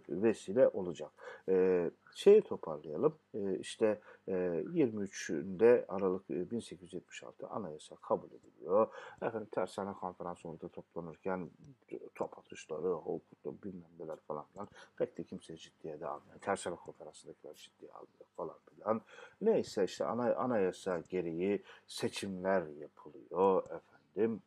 [0.10, 1.12] vesile olacak.
[1.50, 3.16] E, şeyi toparlayalım.
[3.34, 8.88] E, işte e, 23'ünde Aralık 1876 anayasa kabul ediliyor.
[9.22, 11.50] Efendim tersane konferansı orada toplanırken
[12.16, 16.40] top atışları, hukuklu bilmem neler falan filan pek de kimse ciddiye de almıyor.
[16.40, 19.02] Tersane konferansındakiler ciddiye almıyor falan filan.
[19.42, 24.42] Neyse işte ana, anayasa gereği seçimler yapılıyor efendim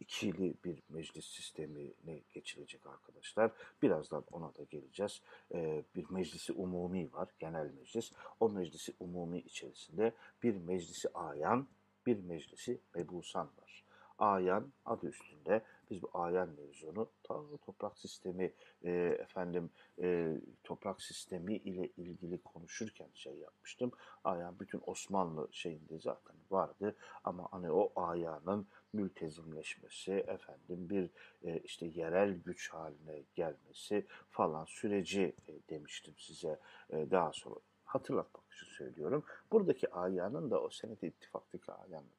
[0.00, 3.50] ikili bir meclis sistemine geçilecek arkadaşlar.
[3.82, 5.22] Birazdan ona da geleceğiz.
[5.54, 8.12] Ee, bir meclisi umumi var, genel meclis.
[8.40, 11.66] O meclisi umumi içerisinde bir meclisi ayan,
[12.06, 13.84] bir meclisi mebusan var.
[14.18, 18.52] Ayan adı üstünde biz bu ayan mevzunu ta toprak sistemi
[18.84, 19.70] e, efendim
[20.00, 23.90] e, toprak sistemi ile ilgili konuşurken şey yapmıştım.
[24.24, 31.10] Ayan bütün Osmanlı şeyinde zaten vardı ama hani o ayanın mültezimleşmesi, efendim bir
[31.44, 38.44] e, işte yerel güç haline gelmesi falan süreci e, demiştim size e, daha sonra hatırlatmak
[38.52, 39.24] için söylüyorum.
[39.52, 42.16] Buradaki ayanın da o senet ittifaktaki ayanla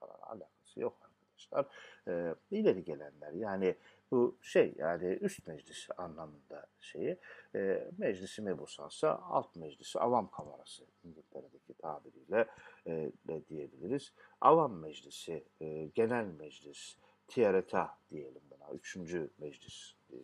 [0.00, 1.09] falan alakası yok
[1.52, 1.66] arkadaşlar.
[2.08, 3.76] E, ileri gelenler yani
[4.10, 7.18] bu şey yani üst meclis anlamında şeyi
[7.54, 12.46] e, meclisi mebusansa alt meclisi avam kamerası İngiltere'deki tabiriyle
[12.86, 14.12] e, de diyebiliriz.
[14.40, 16.96] Avam meclisi, e, genel meclis,
[17.28, 18.70] TRTA diyelim buna.
[18.74, 20.16] Üçüncü meclis e,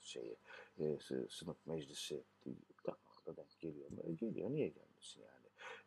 [0.00, 0.36] şeyi,
[0.80, 2.22] e, sınıf meclisi
[3.28, 4.02] da denk geliyor mu?
[4.04, 4.50] E, geliyor.
[4.50, 5.37] Niye gelmesin yani?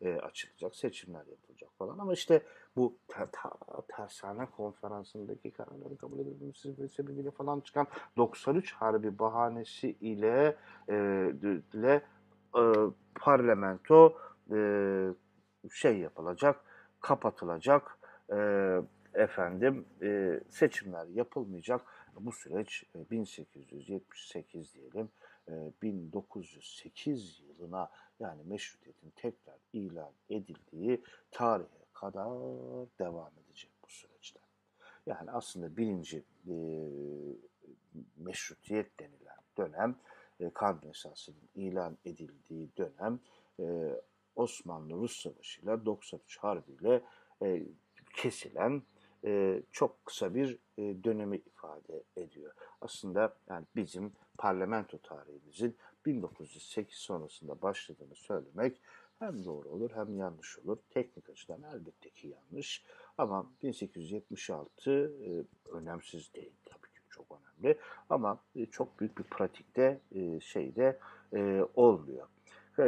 [0.02, 1.98] E, açılacak, seçimler yapılacak falan.
[1.98, 2.42] Ama işte
[2.76, 3.50] bu ter, ter,
[3.96, 7.86] tersane konferansındaki kararları kabul edilmesi sebebiyle falan çıkan
[8.16, 10.56] 93 Harbi bahanesi ile
[10.88, 10.94] e,
[11.74, 12.02] ile
[12.56, 12.62] e,
[13.14, 14.16] parlamento
[14.52, 14.58] e,
[15.70, 16.60] şey yapılacak,
[17.00, 17.98] kapatılacak,
[18.32, 18.36] e,
[19.14, 21.80] efendim e, seçimler yapılmayacak.
[22.20, 25.08] Bu süreç e, 1878 diyelim,
[25.48, 27.90] e, 1908 yılına
[28.22, 32.28] yani meşrutiyetin tekrar ilan edildiği tarihe kadar
[32.98, 34.42] devam edecek bu süreçler.
[35.06, 36.56] Yani aslında birinci e,
[38.16, 39.96] meşrutiyet denilen dönem,
[40.40, 43.20] e, kanun esasının ilan edildiği dönem
[43.60, 43.94] e,
[44.36, 47.02] Osmanlı-Rus Savaşı'yla 93 Harbi'yle
[47.42, 47.62] e,
[48.16, 48.82] kesilen
[49.24, 52.52] e, çok kısa bir e, dönemi ifade ediyor.
[52.80, 58.80] Aslında yani bizim parlamento tarihimizin 1908 sonrasında başladığını söylemek
[59.18, 60.78] hem doğru olur hem yanlış olur.
[60.90, 62.84] Teknik açıdan elbette ki yanlış.
[63.18, 67.78] Ama 1876 e, önemsiz değil tabii ki çok önemli.
[68.10, 70.98] Ama e, çok büyük bir pratikte e, şeyde
[71.32, 72.28] e, olmuyor.
[72.78, 72.86] E,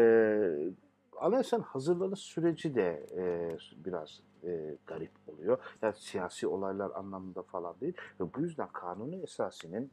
[1.17, 5.59] anayasanın hazırlanış süreci de e, biraz e, garip oluyor.
[5.83, 7.95] Yani siyasi olaylar anlamında falan değil.
[8.21, 9.91] Ve bu yüzden kanuni esasının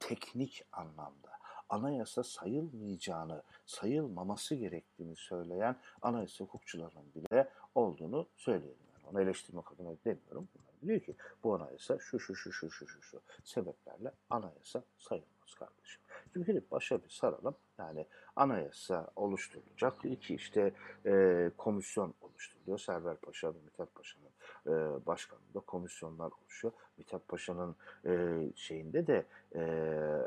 [0.00, 1.35] teknik anlamda
[1.68, 8.86] anayasa sayılmayacağını, sayılmaması gerektiğini söyleyen anayasa hukukçularının bile olduğunu söyleyelim.
[8.94, 10.48] Yani onu eleştirmek adına demiyorum.
[10.54, 15.54] Bunlar diyor ki bu anayasa şu şu şu şu şu şu şu sebeplerle anayasa sayılmaz
[15.58, 16.02] kardeşim.
[16.32, 17.56] Şimdi gidip başa bir saralım.
[17.78, 20.04] Yani anayasa oluşturulacak.
[20.04, 20.74] İki işte
[21.06, 22.78] e, komisyon oluşturuluyor.
[22.78, 24.30] Server Paşa ve Mithat Paşa'nın
[24.66, 26.74] e, başkanlığında komisyonlar oluşuyor.
[26.98, 29.60] Mithat Paşa'nın e, şeyinde de e,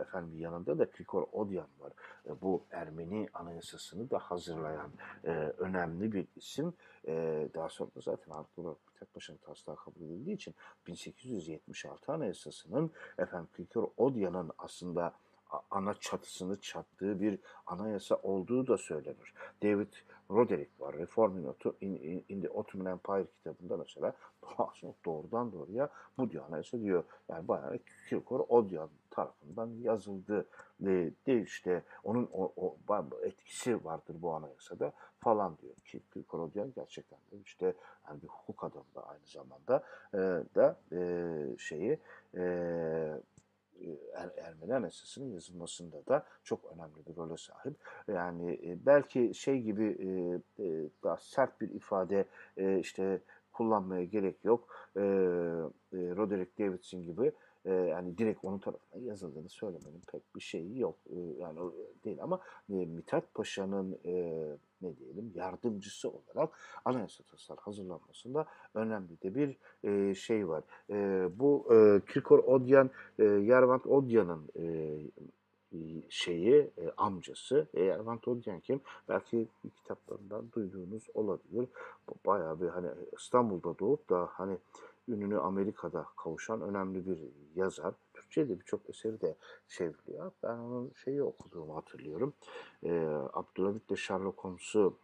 [0.02, 1.93] efendim yanında da Krikor Odyan var.
[2.25, 4.91] E, bu Ermeni anayasasını da hazırlayan
[5.23, 6.73] e, önemli bir isim.
[7.08, 10.56] E, daha sonra da zaten olarak Mithat Paşa'nın taslağı kabul edildiği için
[10.88, 15.13] 1876 anayasasının efendim Krikor Odyan'ın aslında
[15.71, 19.33] ana çatısını çattığı bir anayasa olduğu da söylenir.
[19.63, 19.93] David
[20.31, 20.97] Roderick var.
[20.97, 21.38] Reform
[21.81, 24.13] in, in, in the Ottoman Empire kitabında mesela
[25.05, 27.03] doğrudan doğruya bu diyor anayasa diyor.
[27.29, 30.45] Yani bayağı Kirkor Odyan tarafından yazıldı.
[30.79, 32.77] De, de işte onun o, o,
[33.23, 35.75] etkisi vardır bu anayasada falan diyor.
[36.13, 37.73] Kirkor Odyan gerçekten de işte
[38.07, 39.83] yani bir hukuk adamı da aynı zamanda
[40.13, 40.17] e,
[40.55, 41.99] da e, şeyi
[42.35, 42.43] e,
[44.13, 47.76] er, Ermeni Anayasası'nın yazılmasında da çok önemli bir role sahip.
[48.08, 49.98] Yani belki şey gibi
[51.04, 52.26] daha sert bir ifade
[52.80, 53.22] işte
[53.60, 54.68] kullanmaya gerek yok.
[54.96, 55.04] E, e,
[55.94, 57.32] Roderick Davidson gibi
[57.65, 60.95] e, yani direkt onun tarafından yazıldığını söylemenin pek bir şeyi yok.
[61.10, 61.60] E, yani
[62.06, 64.13] değil ama e, Mithat Paşa'nın e,
[64.82, 66.50] ne diyelim yardımcısı olarak
[66.86, 70.63] anayasa tasarı hazırlanmasında önemli de bir e, şey var.
[70.89, 74.63] E, bu e, Kirkor Odyan, e, Yervant Odyan'ın e,
[76.10, 78.82] şeyi e, amcası Ervan Tolkien kim?
[79.10, 81.67] Belki kitaplarından duyduğunuz olabilir.
[82.26, 84.58] Bayağı bir hani İstanbul'da doğup da hani
[85.10, 87.19] ününü Amerika'da kavuşan önemli bir
[87.56, 87.93] yazar.
[88.13, 89.36] Türkçe'de birçok eseri de
[89.67, 90.32] çevriliyor.
[90.43, 92.34] Ben onun şeyi okuduğumu hatırlıyorum.
[92.84, 92.91] E,
[93.34, 94.98] Abdülhamit de Sherlock Holmes'u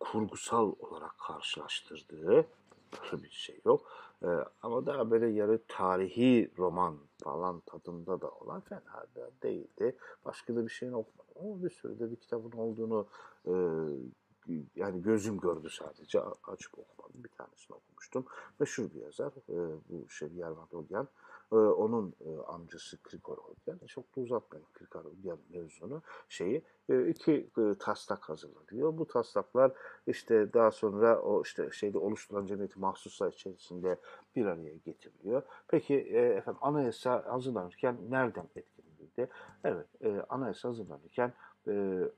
[0.00, 2.46] kurgusal olarak karşılaştırdığı
[3.22, 3.80] bir şey yok.
[4.22, 4.26] Ee,
[4.62, 9.96] ama daha böyle yarı tarihi roman falan tadında da olan fena da değildi.
[10.24, 13.06] Başka da bir şeyin okumadım ama bir sürü de bir kitabın olduğunu
[13.46, 13.52] e,
[14.76, 17.24] yani gözüm gördü sadece açıp okumadım.
[17.24, 18.26] Bir tanesini okumuştum.
[18.60, 19.56] Meşhur bir yazar e,
[19.88, 21.08] bu Yervan Dolgen.
[21.52, 23.86] E, onun e, amcası Krikor Olgen.
[23.86, 26.02] Çok da uzatmayın Krikor Olgen mevzunu.
[26.28, 28.98] Şeyi e, iki e, taslak hazırlanıyor.
[28.98, 29.72] Bu taslaklar
[30.06, 33.98] işte daha sonra o işte şeyde oluşturulan cemiyeti mahsuslar içerisinde
[34.36, 35.42] bir araya getiriliyor.
[35.68, 39.28] Peki e, efendim anayasa hazırlanırken nereden etkilenildi?
[39.64, 41.32] Evet, e, anayasa hazırlanırken
[41.66, 41.70] e,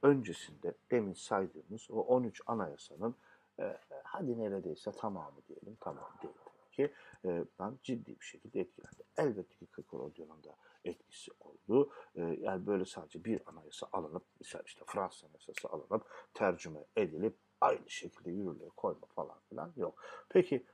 [0.03, 3.15] öncesinde demin saydığımız o 13 anayasanın
[3.59, 6.41] e, hadi neredeyse tamamı diyelim, tamam diyelim
[6.73, 6.93] ki
[7.25, 9.03] e, ben ciddi bir şekilde etkilendi.
[9.17, 11.91] Elbette ki Kırkorodyon'un da etkisi oldu.
[12.15, 17.91] E, yani böyle sadece bir anayasa alınıp, mesela işte Fransız anayasası alınıp, tercüme edilip aynı
[17.91, 20.03] şekilde yürürlüğe koyma falan filan yok.
[20.29, 20.67] Peki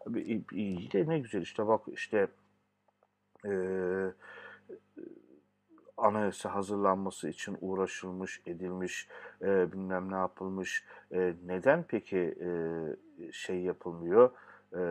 [0.53, 2.29] yine ne güzel işte bak işte
[3.45, 3.51] e,
[5.97, 9.09] anayasa hazırlanması için uğraşılmış, edilmiş,
[9.43, 10.85] e, bilmem ne yapılmış.
[11.13, 12.51] E, neden peki e,
[13.33, 14.31] şey yapılmıyor?
[14.73, 14.83] E,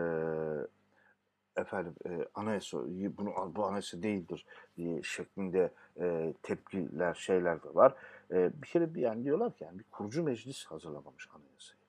[1.58, 2.78] efendim e, anayasa
[3.18, 4.46] bunu bu anayasa değildir
[4.78, 7.96] diye şeklinde e, tepkiler şeyler de var.
[8.32, 11.80] E, bir kere bir yani diyorlar ki yani bir kurucu meclis hazırlamamış anayasayı.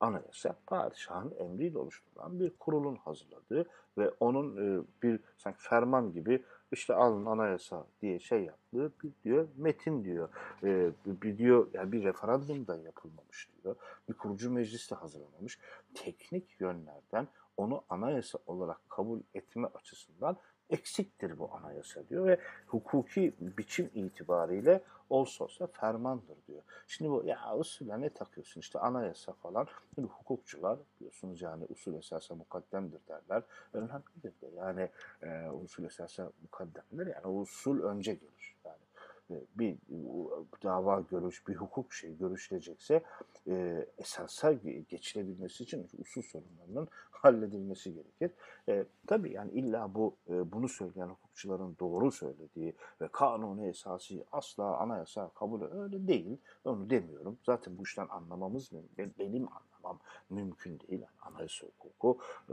[0.00, 3.66] Anayasa padişahın emriyle oluşturulan bir kurulun hazırladığı
[3.98, 9.48] ve onun e, bir sanki ferman gibi işte alın anayasa diye şey yaptığı bir diyor
[9.56, 10.28] metin diyor.
[10.62, 13.76] E, bir diyor yani bir referandum da yapılmamış diyor.
[14.08, 15.58] Bir kurucu meclis de hazırlamamış.
[15.94, 20.36] Teknik yönlerden onu anayasa olarak kabul etme açısından
[20.72, 24.80] eksiktir bu anayasa diyor ve hukuki biçim itibariyle
[25.10, 26.62] olsa olsa fermandır diyor.
[26.86, 29.66] Şimdi bu ya usule ne takıyorsun işte anayasa falan.
[29.94, 33.42] Şimdi hukukçular biliyorsunuz yani usul esasa mukaddemdir derler.
[33.72, 34.88] Önemlidir de yani
[35.22, 38.56] e, usul esasa mukaddemdir yani usul önce gelir.
[38.64, 38.78] Yani
[39.54, 39.76] bir
[40.62, 43.02] dava görüş, bir hukuk şey görüşülecekse
[43.46, 44.52] e, esasa
[44.88, 48.30] geçilebilmesi için usul sorunlarının halledilmesi gerekir.
[48.68, 54.76] E, tabii yani illa bu e, bunu söyleyen hukukçuların doğru söylediği ve kanunu esası asla
[54.76, 56.38] anayasa kabul öyle değil.
[56.64, 57.38] Onu demiyorum.
[57.46, 58.70] Zaten bu işten anlamamız.
[59.18, 61.00] Benim anlamam mümkün değil.
[61.00, 62.18] Yani anayasa hukuku
[62.48, 62.52] e,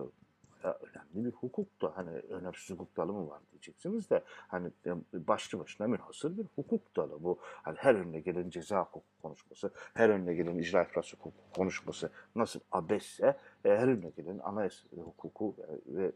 [0.63, 4.71] önemli bir hukuk da hani önemsiz hukuk dalı mı var diyeceksiniz de hani
[5.13, 7.39] başlı başına münhasır bir hukuk dalı bu.
[7.41, 12.59] Hani her önüne gelen ceza hukuku konuşması, her önüne gelen icra iflas hukuku konuşması nasıl
[12.71, 15.55] abesse e, her önüne gelen anayasa hukuku
[15.87, 16.11] ve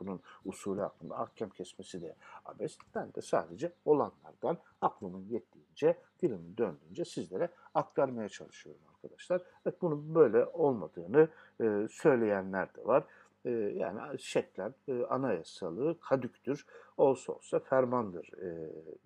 [0.00, 2.78] bunun usulü hakkında ahkam kesmesi de abes.
[2.94, 9.42] Ben de sadece olanlardan aklımın yettiğince, dilimin döndüğünce sizlere aktarmaya çalışıyorum arkadaşlar.
[9.66, 11.28] Evet, bunun böyle olmadığını
[11.60, 13.04] e, söyleyenler de var
[13.48, 18.30] yani şeklen e, anayasalı, kadüktür, olsa olsa fermandır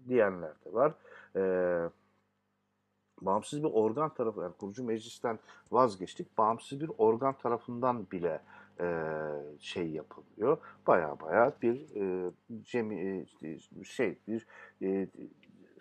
[0.08, 0.92] diyenler de var.
[3.20, 5.38] Bağımsız bir organ tarafı, yani kurucu meclisten
[5.70, 8.40] vazgeçtik, bağımsız bir organ tarafından bile
[9.58, 10.58] şey yapılıyor.
[10.86, 11.86] Baya baya bir
[12.62, 13.26] cemi,
[13.84, 14.46] şey, bir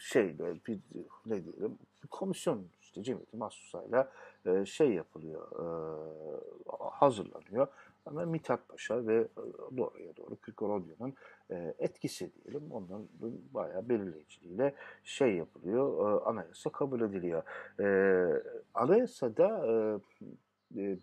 [0.03, 0.79] şey, bir,
[1.25, 1.77] ne diyelim,
[2.11, 4.11] komisyon işte cemiyeti mahsusayla
[4.65, 5.47] şey yapılıyor,
[6.91, 7.67] hazırlanıyor
[8.05, 11.13] ama Mithat Paşa ve e, doğruya doğru Kırkorodyo'nun
[11.51, 12.71] e, etkisi diyelim.
[12.71, 13.07] Onların
[13.53, 17.43] bayağı belirleyiciliğiyle şey yapılıyor, e, anayasa kabul ediliyor.
[18.73, 19.65] Anayasada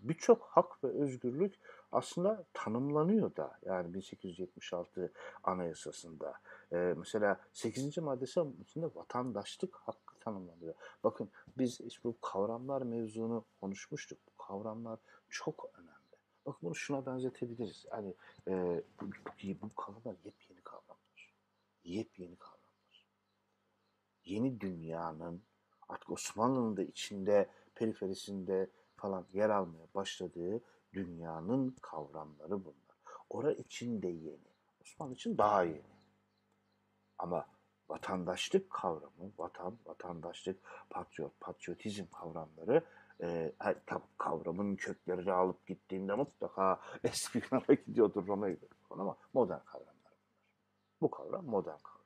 [0.02, 1.54] birçok hak ve özgürlük
[1.92, 5.12] aslında tanımlanıyor da yani 1876
[5.44, 6.34] Anayasası'nda.
[6.96, 7.98] mesela 8.
[7.98, 10.74] maddesi aslında vatandaşlık hakkı tanımlanıyor.
[11.05, 14.18] Bakın biz işte bu kavramlar mevzunu konuşmuştuk.
[14.26, 14.98] Bu kavramlar
[15.28, 15.99] çok önemli.
[16.47, 17.86] Bak bunu şuna benzetebiliriz.
[17.93, 18.14] Yani
[18.49, 19.11] e, bu,
[19.62, 21.34] bu kavramlar yepyeni kavramlar.
[21.84, 23.07] Yepyeni kavramlar.
[24.24, 25.43] Yeni dünyanın
[25.88, 30.61] artık Osmanlı'nın da içinde, periferisinde falan yer almaya başladığı
[30.93, 32.97] dünyanın kavramları bunlar.
[33.30, 34.51] Ora için de yeni.
[34.82, 35.82] Osmanlı için daha yeni.
[37.18, 37.47] Ama
[37.88, 40.57] vatandaşlık kavramı, vatan, vatandaşlık,
[40.91, 42.84] patriot, patriotizm kavramları
[43.22, 43.52] e,
[44.18, 50.12] kavramın köklerini alıp gittiğinde mutlaka eski Yunan'a gidiyordur, Roma'ya gidiyordur ama modern kavramlar bunlar.
[51.00, 52.00] Bu kavram modern kavram.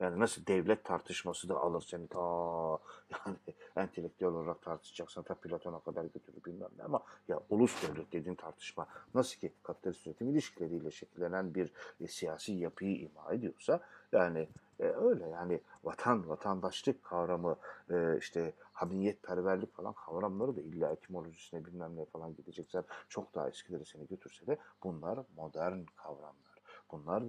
[0.00, 2.18] Yani nasıl devlet tartışması da alır seni ta
[3.26, 3.36] yani
[3.76, 8.86] entelektüel olarak tartışacaksan ta Platon'a kadar götürür bilmem ne ama ya ulus devlet dediğin tartışma
[9.14, 13.80] nasıl ki kapitalist üretim ilişkileriyle şekillenen bir e, siyasi yapıyı ima ediyorsa
[14.12, 14.48] yani
[14.80, 17.56] e, öyle yani vatan, vatandaşlık kavramı
[17.90, 22.84] e, işte hamiyetperverlik falan kavramları da illa etimolojisine bilmem ne falan gidecekler.
[23.08, 26.52] Çok daha eskileri seni götürse de bunlar modern kavramlar.
[26.92, 27.24] Bunlar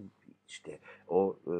[0.47, 1.53] işte o e,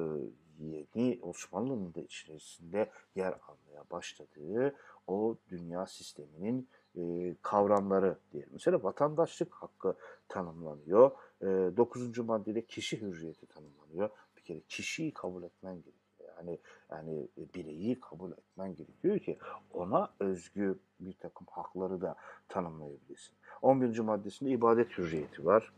[0.60, 4.76] yeni Osmanlı'nın da içerisinde yer almaya başladığı
[5.08, 8.50] o dünya sisteminin e, kavramları diyelim.
[8.54, 9.96] Mesela vatandaşlık hakkı
[10.28, 11.12] tanımlanıyor.
[11.42, 11.46] E,
[11.78, 12.18] 9.
[12.20, 14.10] maddede kişi hürriyeti tanımlanıyor.
[14.44, 16.30] Kere kişiyi kabul etmen gerekiyor.
[16.38, 16.60] Yani
[16.92, 19.38] yani bireyi kabul etmen gerekiyor ki
[19.74, 22.16] ona özgü bir takım hakları da
[22.50, 23.34] tanımlayabilirsin.
[23.62, 24.00] 11.
[24.00, 25.74] maddesinde ibadet hürriyeti var.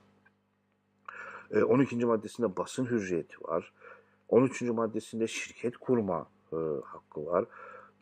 [1.53, 2.05] 12.
[2.05, 3.73] maddesinde basın hürriyeti var.
[4.29, 4.61] 13.
[4.61, 6.55] maddesinde şirket kurma e,
[6.85, 7.45] hakkı var.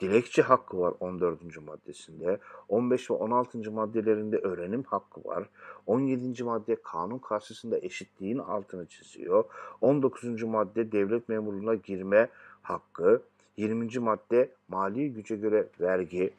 [0.03, 1.61] Dilekçe hakkı var 14.
[1.67, 2.39] maddesinde.
[2.69, 3.71] 15 ve 16.
[3.71, 5.49] maddelerinde öğrenim hakkı var.
[5.87, 6.43] 17.
[6.43, 9.43] madde kanun karşısında eşitliğin altını çiziyor.
[9.81, 10.43] 19.
[10.43, 12.29] madde devlet memurluğuna girme
[12.61, 13.21] hakkı.
[13.57, 13.99] 20.
[13.99, 16.33] madde mali güce göre vergi,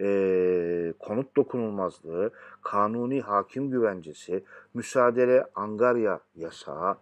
[0.00, 2.30] e, konut dokunulmazlığı,
[2.62, 4.44] kanuni hakim güvencesi,
[4.74, 6.96] müsaade angarya yasağı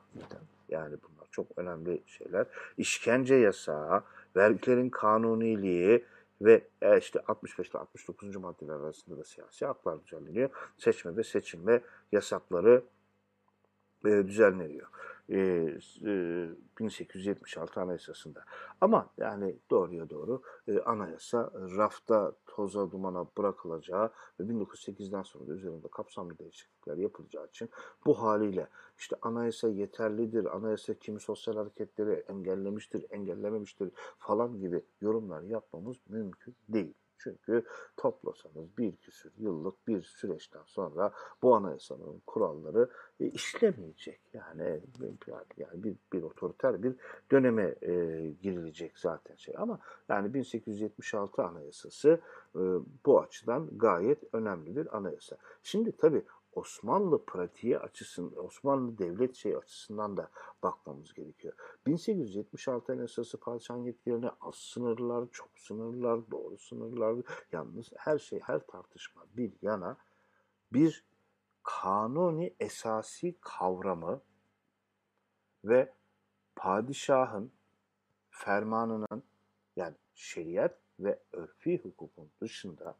[0.68, 2.46] yani bunlar çok önemli şeyler.
[2.78, 4.02] İşkence yasağı,
[4.36, 6.04] vergilerin kanuniliği
[6.40, 8.36] ve e, işte 65 ile 69.
[8.36, 10.50] maddeler arasında da siyasi haklar düzenleniyor.
[10.78, 11.80] Seçme ve seçilme
[12.12, 12.82] yasakları
[14.04, 14.86] e, düzenleniyor.
[15.32, 18.44] 1876 Anayasası'nda.
[18.80, 20.42] Ama yani doğruya doğru
[20.84, 24.10] anayasa rafta toza dumana bırakılacağı
[24.40, 27.70] ve 1908'den sonra da üzerinde kapsamlı değişiklikler yapılacağı için
[28.06, 28.68] bu haliyle
[28.98, 36.94] işte anayasa yeterlidir, anayasa kimi sosyal hareketleri engellemiştir, engellememiştir falan gibi yorumlar yapmamız mümkün değil.
[37.22, 37.64] Çünkü
[37.96, 41.12] toplasanız bir küsür yıllık bir süreçten sonra
[41.42, 44.20] bu anayasanın kuralları e, işlemeyecek.
[44.32, 44.80] Yani
[45.56, 46.94] yani bir, bir otoriter bir
[47.30, 47.94] döneme e,
[48.42, 49.54] girilecek zaten şey.
[49.58, 52.20] Ama yani 1876 anayasası
[52.54, 52.60] e,
[53.06, 55.36] bu açıdan gayet önemli bir anayasa.
[55.62, 60.30] Şimdi tabii Osmanlı pratiği açısından, Osmanlı devlet şey açısından da
[60.62, 61.54] bakmamız gerekiyor.
[61.86, 67.16] 1876 Anayasası padişahın yetkilerine az sınırlar, çok sınırlar, doğru sınırlar.
[67.52, 69.96] Yalnız her şey, her tartışma bir yana
[70.72, 71.04] bir
[71.62, 74.20] kanuni esasi kavramı
[75.64, 75.94] ve
[76.56, 77.52] padişahın
[78.30, 79.22] fermanının
[79.76, 82.96] yani şeriat ve örfi hukukun dışında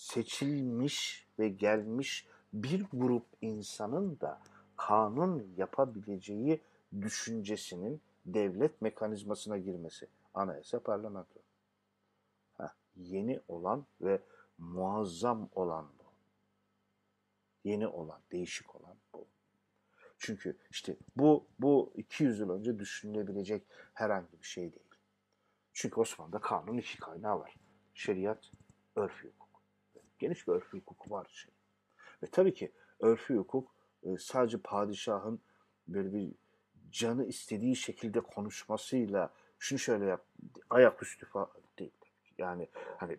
[0.00, 4.40] seçilmiş ve gelmiş bir grup insanın da
[4.76, 6.60] kanun yapabileceği
[7.00, 10.08] düşüncesinin devlet mekanizmasına girmesi.
[10.34, 11.40] Anayasa parlamento.
[12.56, 14.20] Heh, yeni olan ve
[14.58, 16.04] muazzam olan bu.
[17.64, 19.26] Yeni olan, değişik olan bu.
[20.18, 23.62] Çünkü işte bu bu 200 yıl önce düşünülebilecek
[23.94, 24.90] herhangi bir şey değil.
[25.72, 27.54] Çünkü Osmanlı'da kanun iki kaynağı var.
[27.94, 28.50] Şeriat,
[28.96, 29.39] örf hukuk
[30.20, 31.26] geniş bir örfü hukuku var.
[31.32, 31.52] Şey.
[32.22, 35.40] Ve tabii ki örfü hukuk e, sadece padişahın
[35.88, 36.32] böyle bir
[36.90, 40.24] canı istediği şekilde konuşmasıyla şunu şöyle yap,
[40.70, 41.48] ayaküstü falan
[41.78, 41.92] değil.
[42.38, 43.18] Yani hani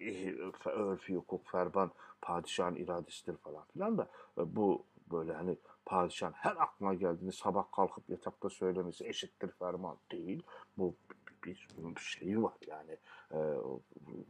[0.00, 0.34] e,
[0.64, 1.90] örfü hukuk, ferban
[2.20, 8.10] padişahın iradesidir falan filan da e, bu böyle hani padişahın her aklına geldiğini sabah kalkıp
[8.10, 10.42] yatakta söylemesi eşittir ferman değil.
[10.78, 10.94] Bu
[11.44, 11.68] bir,
[12.00, 12.98] şeyi var yani
[13.30, 13.38] e,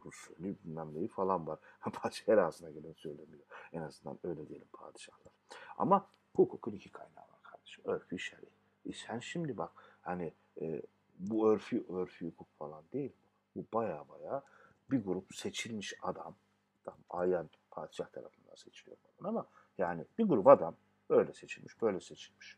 [0.05, 1.59] usulü bilmem neyi falan var.
[1.93, 3.43] Padişah ağzına gelen söylemiyor.
[3.73, 5.33] En azından öyle diyelim padişahlar.
[5.77, 7.83] Ama hukukun iki kaynağı var kardeşim.
[7.87, 8.49] Örfü şer'i.
[8.85, 10.81] E sen şimdi bak hani e,
[11.19, 13.11] bu örfü örfü hukuk falan değil
[13.55, 13.61] bu.
[13.61, 14.43] Bu baya baya
[14.91, 16.35] bir grup seçilmiş adam
[16.83, 19.47] tam ayan padişah tarafından seçiliyor falan ama
[19.77, 20.75] yani bir grup adam
[21.09, 22.57] böyle seçilmiş böyle seçilmiş.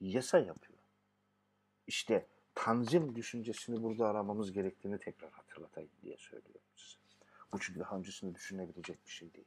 [0.00, 0.78] Yasa yapıyor.
[1.86, 2.26] İşte
[2.56, 6.98] tanzim düşüncesini burada aramamız gerektiğini tekrar hatırlatayım diye söylüyorum size.
[7.52, 9.46] Bu çünkü daha öncesinde düşünebilecek bir şey değil.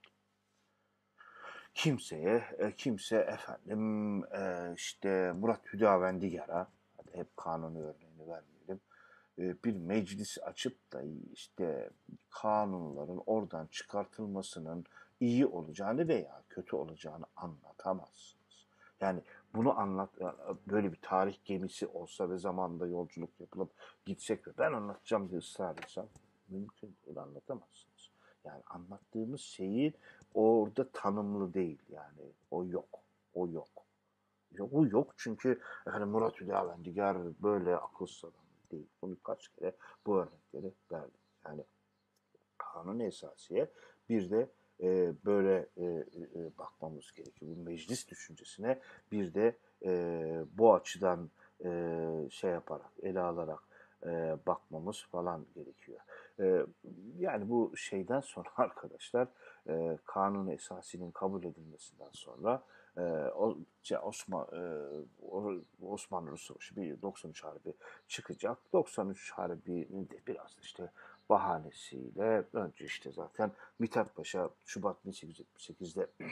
[1.73, 6.67] Kimseye, e, kimse efendim e, işte Murat Hüdavendigar'a,
[7.13, 8.79] hep kanunu örneğini vermeyelim,
[9.39, 11.01] e, bir meclis açıp da
[11.33, 11.89] işte
[12.29, 14.85] kanunların oradan çıkartılmasının
[15.19, 18.65] iyi olacağını veya kötü olacağını anlatamazsınız.
[19.01, 19.21] Yani
[19.55, 20.09] bunu anlat
[20.67, 23.69] böyle bir tarih gemisi olsa ve zamanında yolculuk yapılıp
[24.05, 26.07] gitsek ve ben anlatacağım diye ısrar etsem
[26.49, 28.09] mümkün değil anlatamazsınız.
[28.45, 29.93] Yani anlattığımız şeyi
[30.33, 32.99] orada tanımlı değil yani o yok.
[33.33, 33.69] O yok.
[34.51, 35.13] Yok o yok.
[35.17, 38.87] Çünkü hani Murat Hüdavendigar böyle akılsız adam değil.
[39.01, 39.75] Bunu kaç kere
[40.05, 41.21] bu örnekleri verdik.
[41.45, 41.63] Yani
[42.57, 43.71] kanun esasiye
[44.09, 44.49] bir de
[44.81, 47.51] e, böyle e, e, bakmamız gerekiyor.
[47.57, 48.79] Bu meclis düşüncesine
[49.11, 49.55] bir de
[49.85, 51.29] e, bu açıdan
[51.65, 51.69] e,
[52.29, 53.59] şey yaparak, ele alarak
[54.05, 55.99] e, bakmamız falan gerekiyor.
[56.39, 56.65] E,
[57.17, 59.27] yani bu şeyden sonra arkadaşlar
[59.69, 62.63] e, kanun esasinin kabul edilmesinden sonra
[62.97, 63.01] e,
[64.01, 64.61] Osman e,
[65.85, 67.73] Osmanlı Savaşı bir 93 Harbi
[68.07, 68.57] çıkacak.
[68.73, 70.89] 93 Harbi'nin de biraz işte
[71.29, 76.07] bahanesiyle önce işte zaten Mithat Paşa Şubat 1878'de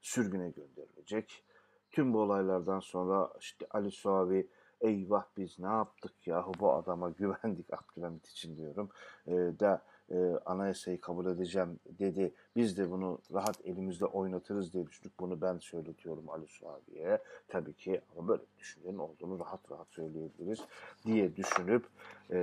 [0.00, 1.44] sürgüne gönderilecek.
[1.90, 4.48] Tüm bu olaylardan sonra işte Ali Suavi
[4.80, 8.90] eyvah biz ne yaptık yahu bu adama güvendik Abdülhamit için diyorum.
[9.26, 12.32] E, da e, anayasayı kabul edeceğim dedi.
[12.56, 15.20] Biz de bunu rahat elimizde oynatırız diye düşündük.
[15.20, 17.18] Bunu ben söyletiyorum Ali Suavi'ye.
[17.48, 20.60] Tabii ki ama böyle düşüncenin olduğunu rahat rahat söyleyebiliriz
[21.06, 21.86] diye düşünüp
[22.30, 22.38] e,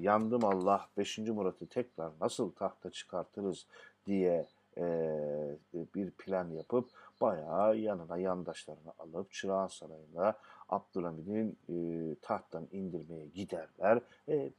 [0.00, 1.18] yandım Allah 5.
[1.18, 3.66] Murat'ı tekrar nasıl tahta çıkartırız
[4.06, 4.46] diye
[4.78, 4.84] e,
[5.94, 6.88] bir plan yapıp
[7.20, 10.34] bayağı yanına yandaşlarını alıp Çırağan Sarayı'na
[10.68, 11.74] Abdülhamid'in e,
[12.22, 14.00] tahttan indirmeye giderler.
[14.28, 14.50] E,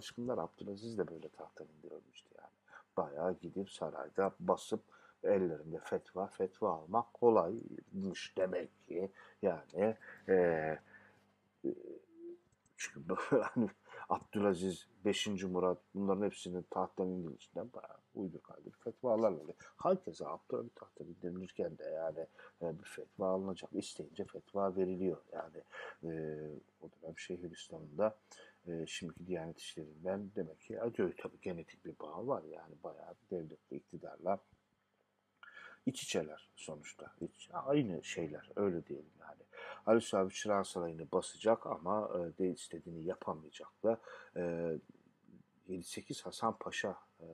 [0.00, 2.50] yani şey, alışkınlar Abdülaziz de böyle tahttan indirilmişti yani.
[2.96, 4.82] Bayağı gidip sarayda basıp
[5.24, 9.10] ellerinde fetva fetva almak kolaymış demek ki
[9.42, 9.96] yani
[10.28, 10.34] e,
[11.64, 11.74] e
[12.76, 13.68] çünkü hani
[14.08, 15.26] Abdülaziz, 5.
[15.26, 19.54] Murat bunların hepsinin tahttan indirilişinden bayağı uydur kaydır fetvalar böyle.
[19.82, 22.26] Herkese Abdülhamit tahttan indirilirken de yani
[22.62, 23.70] e, bir fetva alınacak.
[23.72, 25.18] isteyince fetva veriliyor.
[25.32, 25.62] Yani
[26.04, 26.10] e,
[26.80, 28.16] o dönem Şeyhülislam'da
[28.66, 33.76] e, şimdiki Diyanet İşleri'nden demek ki acıyor tabii genetik bir bağ var yani bayağı devletle
[33.76, 34.38] iktidarla
[35.86, 37.12] iç içeler sonuçta.
[37.20, 39.42] İç, aynı şeyler öyle diyelim yani.
[39.86, 44.00] Ali Suavi Çırağan Sarayı'nı basacak ama e, de istediğini yapamayacak da
[44.36, 44.76] e,
[45.68, 47.26] 7-8 Hasan Paşa e,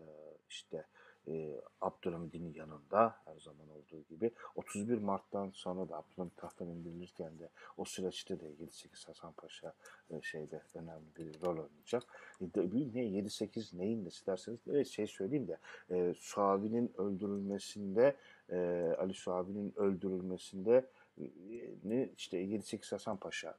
[0.50, 0.86] işte
[1.28, 7.50] e, Abdülhamid'in yanında her zaman olduğu gibi 31 Mart'tan sonra da Abdülhamid tahttan indirilirken de
[7.76, 9.74] o süreçte de 7-8 Hasan Paşa
[10.10, 12.02] e, şeyde önemli bir rol oynayacak.
[12.40, 12.44] E,
[12.94, 15.58] ne 7-8 neyin nesi derseniz evet şey söyleyeyim de
[15.90, 18.16] e, Suavi'nin öldürülmesinde
[18.50, 18.56] e,
[18.98, 20.86] Ali Suavi'nin öldürülmesinde
[21.84, 23.58] ne işte 7-8 Hasan Paşa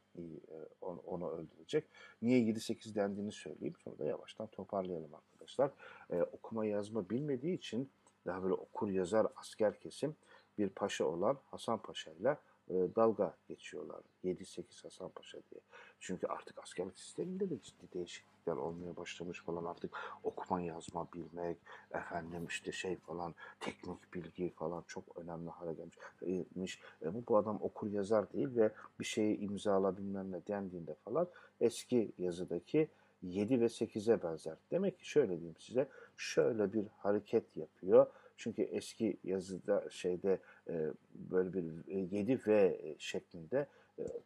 [0.82, 1.84] onu, öldürecek.
[2.22, 3.76] Niye 7-8 dendiğini söyleyeyim.
[3.84, 5.14] Sonra da yavaştan toparlayalım
[5.48, 5.72] arkadaşlar.
[6.12, 7.90] Ee, okuma yazma bilmediği için
[8.26, 10.16] daha böyle okur yazar asker kesim
[10.58, 12.38] bir paşa olan Hasan Paşa ile
[12.70, 14.02] e, dalga geçiyorlar.
[14.24, 15.62] 7-8 Hasan Paşa diye.
[16.00, 21.58] Çünkü artık askerlik sisteminde de ciddi değişiklikler olmaya başlamış falan artık okuma yazma bilmek,
[21.92, 26.80] efendim işte şey falan teknik bilgi falan çok önemli hale gelmiş.
[27.02, 31.28] E, bu, bu adam okur yazar değil ve bir şeyi imzala bilmem ne dendiğinde falan
[31.62, 32.88] eski yazıdaki
[33.22, 34.58] 7 ve 8'e benzer.
[34.72, 35.88] Demek ki şöyle diyeyim size
[36.18, 38.08] şöyle bir hareket yapıyor
[38.38, 40.40] çünkü eski yazıda şeyde
[40.70, 43.68] e, böyle bir 7 V şeklinde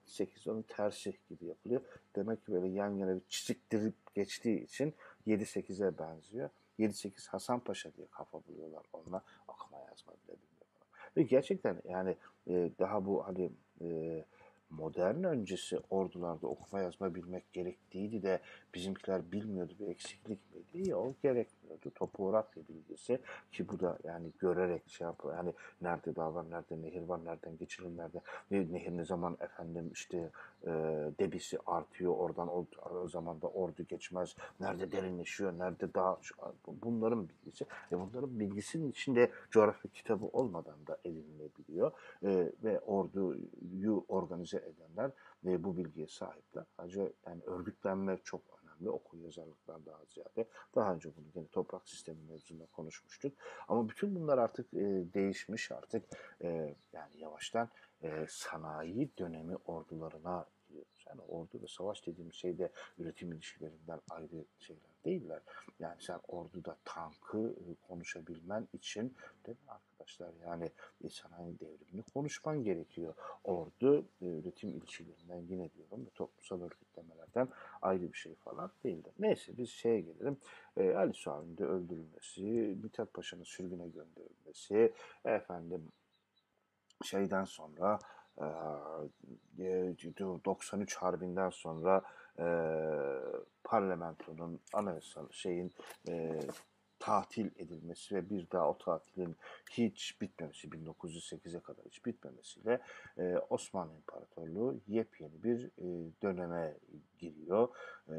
[0.05, 1.81] 8 onun tersi gibi yapılıyor.
[2.15, 4.93] Demek ki böyle yan yana bir çiziktirip geçtiği için
[5.27, 6.49] 7-8'e benziyor.
[6.79, 9.23] 7-8 Hasan Paşa diye kafa buluyorlar onunla.
[9.47, 10.87] Okuma yazma bile bilmiyorlar.
[11.17, 12.15] Ve gerçekten yani
[12.47, 14.25] e, daha bu hani e,
[14.71, 18.39] modern öncesi ordularda okuma yazma bilmek gerektiğiydi de
[18.75, 20.89] bizimkiler bilmiyordu bir eksiklik miydi?
[20.89, 21.23] Yok
[21.71, 21.89] gerekmiyordu.
[21.95, 23.19] Topografya bilgisi
[23.51, 25.35] ki bu da yani görerek şey yapıyor.
[25.35, 29.89] Yani nerede dağ var, nerede nehir var, nereden geçilir, nerede ne, nehir ne zaman efendim
[29.93, 30.31] işte
[30.63, 30.71] e,
[31.19, 32.65] debisi artıyor oradan o,
[33.03, 34.35] o zaman da ordu geçmez.
[34.59, 36.19] Nerede derinleşiyor, nerede dağ
[36.67, 37.65] bunların bilgisi.
[37.91, 41.91] E bunların bilgisinin içinde coğrafya kitabı olmadan da edinilebiliyor.
[42.23, 45.11] E, ve orduyu organize edenler
[45.45, 46.65] ve bu bilgiye sahipler.
[46.77, 48.41] Ayrıca yani örgütlenmek çok
[48.81, 50.47] önemli okur yazarlıktan daha ziyade.
[50.75, 53.33] Daha önce bunu yine toprak sistemi mevzunda konuşmuştuk.
[53.67, 56.03] Ama bütün bunlar artık e, değişmiş artık
[56.41, 57.69] e, yani yavaştan
[58.03, 60.45] e, sanayi dönemi ordularına.
[61.11, 65.41] Yani ordu ve savaş dediğimiz şey de üretim ilişkilerinden ayrı şeyler değiller.
[65.79, 70.29] Yani sen orduda tankı e, konuşabilmen için değil mi arkadaşlar?
[70.45, 70.71] Yani
[71.03, 73.13] e, sanayi devrimini konuşman gerekiyor.
[73.43, 77.47] Ordu e, üretim ilişkilerinden yine diyorum ve toplumsal örgütlemelerden
[77.81, 79.13] ayrı bir şey falan değildir.
[79.19, 80.37] Neyse biz şeye gelelim.
[80.77, 82.41] E, Ali Suavi'nin de öldürülmesi,
[82.83, 84.93] Mithat Paşa'nın sürgüne gönderilmesi,
[85.25, 85.91] efendim
[87.03, 87.99] şeyden sonra
[90.45, 92.01] 93 Harbi'nden sonra
[92.39, 92.45] e,
[93.63, 95.71] parlamentonun anayasal şeyin
[96.07, 96.41] e,
[96.99, 99.35] tatil edilmesi ve bir daha o tatilin
[99.71, 102.79] hiç bitmemesi, 1908'e kadar hiç bitmemesiyle
[103.17, 106.77] e, Osmanlı İmparatorluğu yepyeni bir e, döneme
[107.17, 107.69] giriyor.
[108.09, 108.15] E,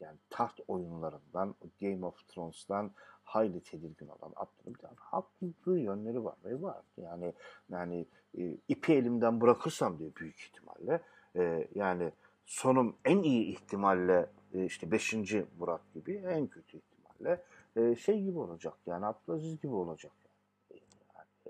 [0.00, 2.92] yani taht oyunlarından, Game of Thrones'tan
[3.24, 6.82] hayli tedirgin olan Abdülhamit haklı yönleri var ve var.
[6.96, 7.34] Yani
[7.68, 8.06] yani
[8.38, 11.02] e, ipi elimden bırakırsam diye büyük ihtimalle
[11.36, 12.12] e, yani
[12.46, 15.14] sonum en iyi ihtimalle e, işte 5.
[15.58, 17.42] Murat gibi en kötü ihtimalle
[17.76, 20.12] e, şey gibi olacak yani Abdülaziz gibi olacak.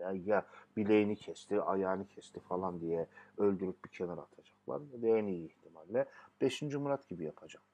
[0.01, 3.07] Yani, ya bileğini kesti, ayağını kesti falan diye
[3.39, 4.81] öldürüp bir kenara atacaklar.
[5.03, 6.07] Ya en iyi ihtimalle
[6.41, 6.63] 5.
[6.63, 7.66] Murat gibi yapacaklar.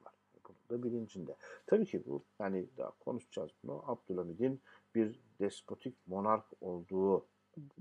[0.71, 1.37] Da bilincinde.
[1.67, 3.83] Tabii ki bu yani daha konuşacağız bunu.
[3.87, 4.61] Abdülhamid'in
[4.95, 7.27] bir despotik monark olduğu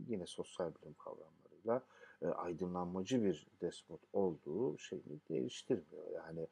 [0.07, 1.81] yine sosyal bilim kavramlarıyla
[2.21, 6.11] e, aydınlanmacı bir despot olduğu şeyini değiştirmiyor.
[6.13, 6.47] Yani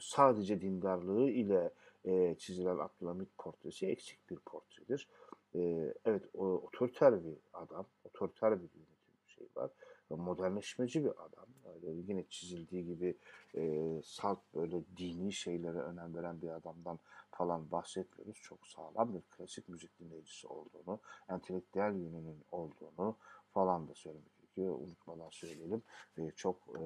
[0.00, 1.70] sadece dindarlığı ile
[2.04, 5.08] e, çizilen Abdülhamit portresi eksik bir portredir.
[5.54, 9.70] E, evet o otoriter bir adam, otoriter bir yönetim şey var.
[10.10, 11.46] Modernleşmeci bir adam.
[11.86, 13.16] Öyle yine çizildiği gibi
[13.54, 16.98] e, salt böyle dini şeylere önem veren bir adamdan
[17.30, 18.40] falan bahsetmiyoruz.
[18.42, 23.16] Çok sağlam bir klasik müzik dinleyicisi olduğunu, entelektüel yönünün olduğunu
[23.50, 24.78] falan da söylemek gerekiyor.
[24.78, 25.82] Unutmadan söyleyelim.
[26.18, 26.82] E, çok e,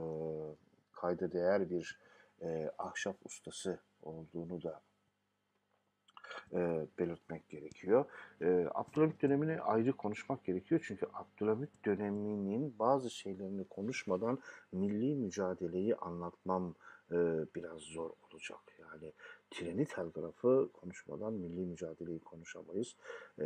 [0.92, 1.98] kayda değer bir
[2.42, 4.82] e, ahşap ustası olduğunu da
[6.52, 8.04] e, belirtmek gerekiyor.
[8.40, 10.84] E, Abdülhamit dönemini ayrı konuşmak gerekiyor.
[10.84, 14.38] Çünkü Abdülhamit döneminin bazı şeylerini konuşmadan
[14.72, 16.74] milli mücadeleyi anlatmam
[17.10, 17.16] e,
[17.54, 18.60] biraz zor olacak.
[18.80, 19.12] Yani
[19.50, 22.96] treni telgrafı konuşmadan milli mücadeleyi konuşamayız.
[23.40, 23.44] E,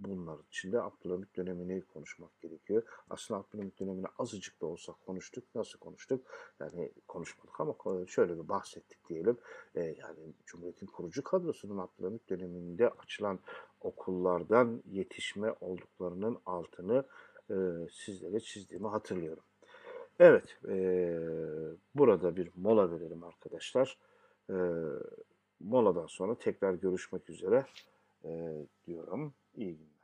[0.00, 2.82] bunlar içinde Abdülhamit dönemini konuşmak gerekiyor.
[3.10, 5.44] Aslında Abdülhamit dönemini azıcık da olsa konuştuk.
[5.54, 6.26] Nasıl konuştuk?
[6.60, 7.74] Yani konuşmadık ama
[8.06, 9.36] şöyle bir bahsettik diyelim.
[9.74, 13.38] E, yani Cumhuriyet'in kurucu kadrosunun Abdülhamit döneminde açılan
[13.80, 17.04] okullardan yetişme olduklarının altını
[17.50, 17.54] e,
[17.92, 19.42] sizlere çizdiğimi hatırlıyorum.
[20.18, 20.74] Evet, e,
[21.94, 23.98] burada bir mola verelim arkadaşlar.
[24.50, 24.56] E,
[25.60, 27.66] moladan sonra tekrar görüşmek üzere
[28.24, 28.52] e,
[28.86, 29.34] diyorum.
[29.54, 29.99] İyi günler.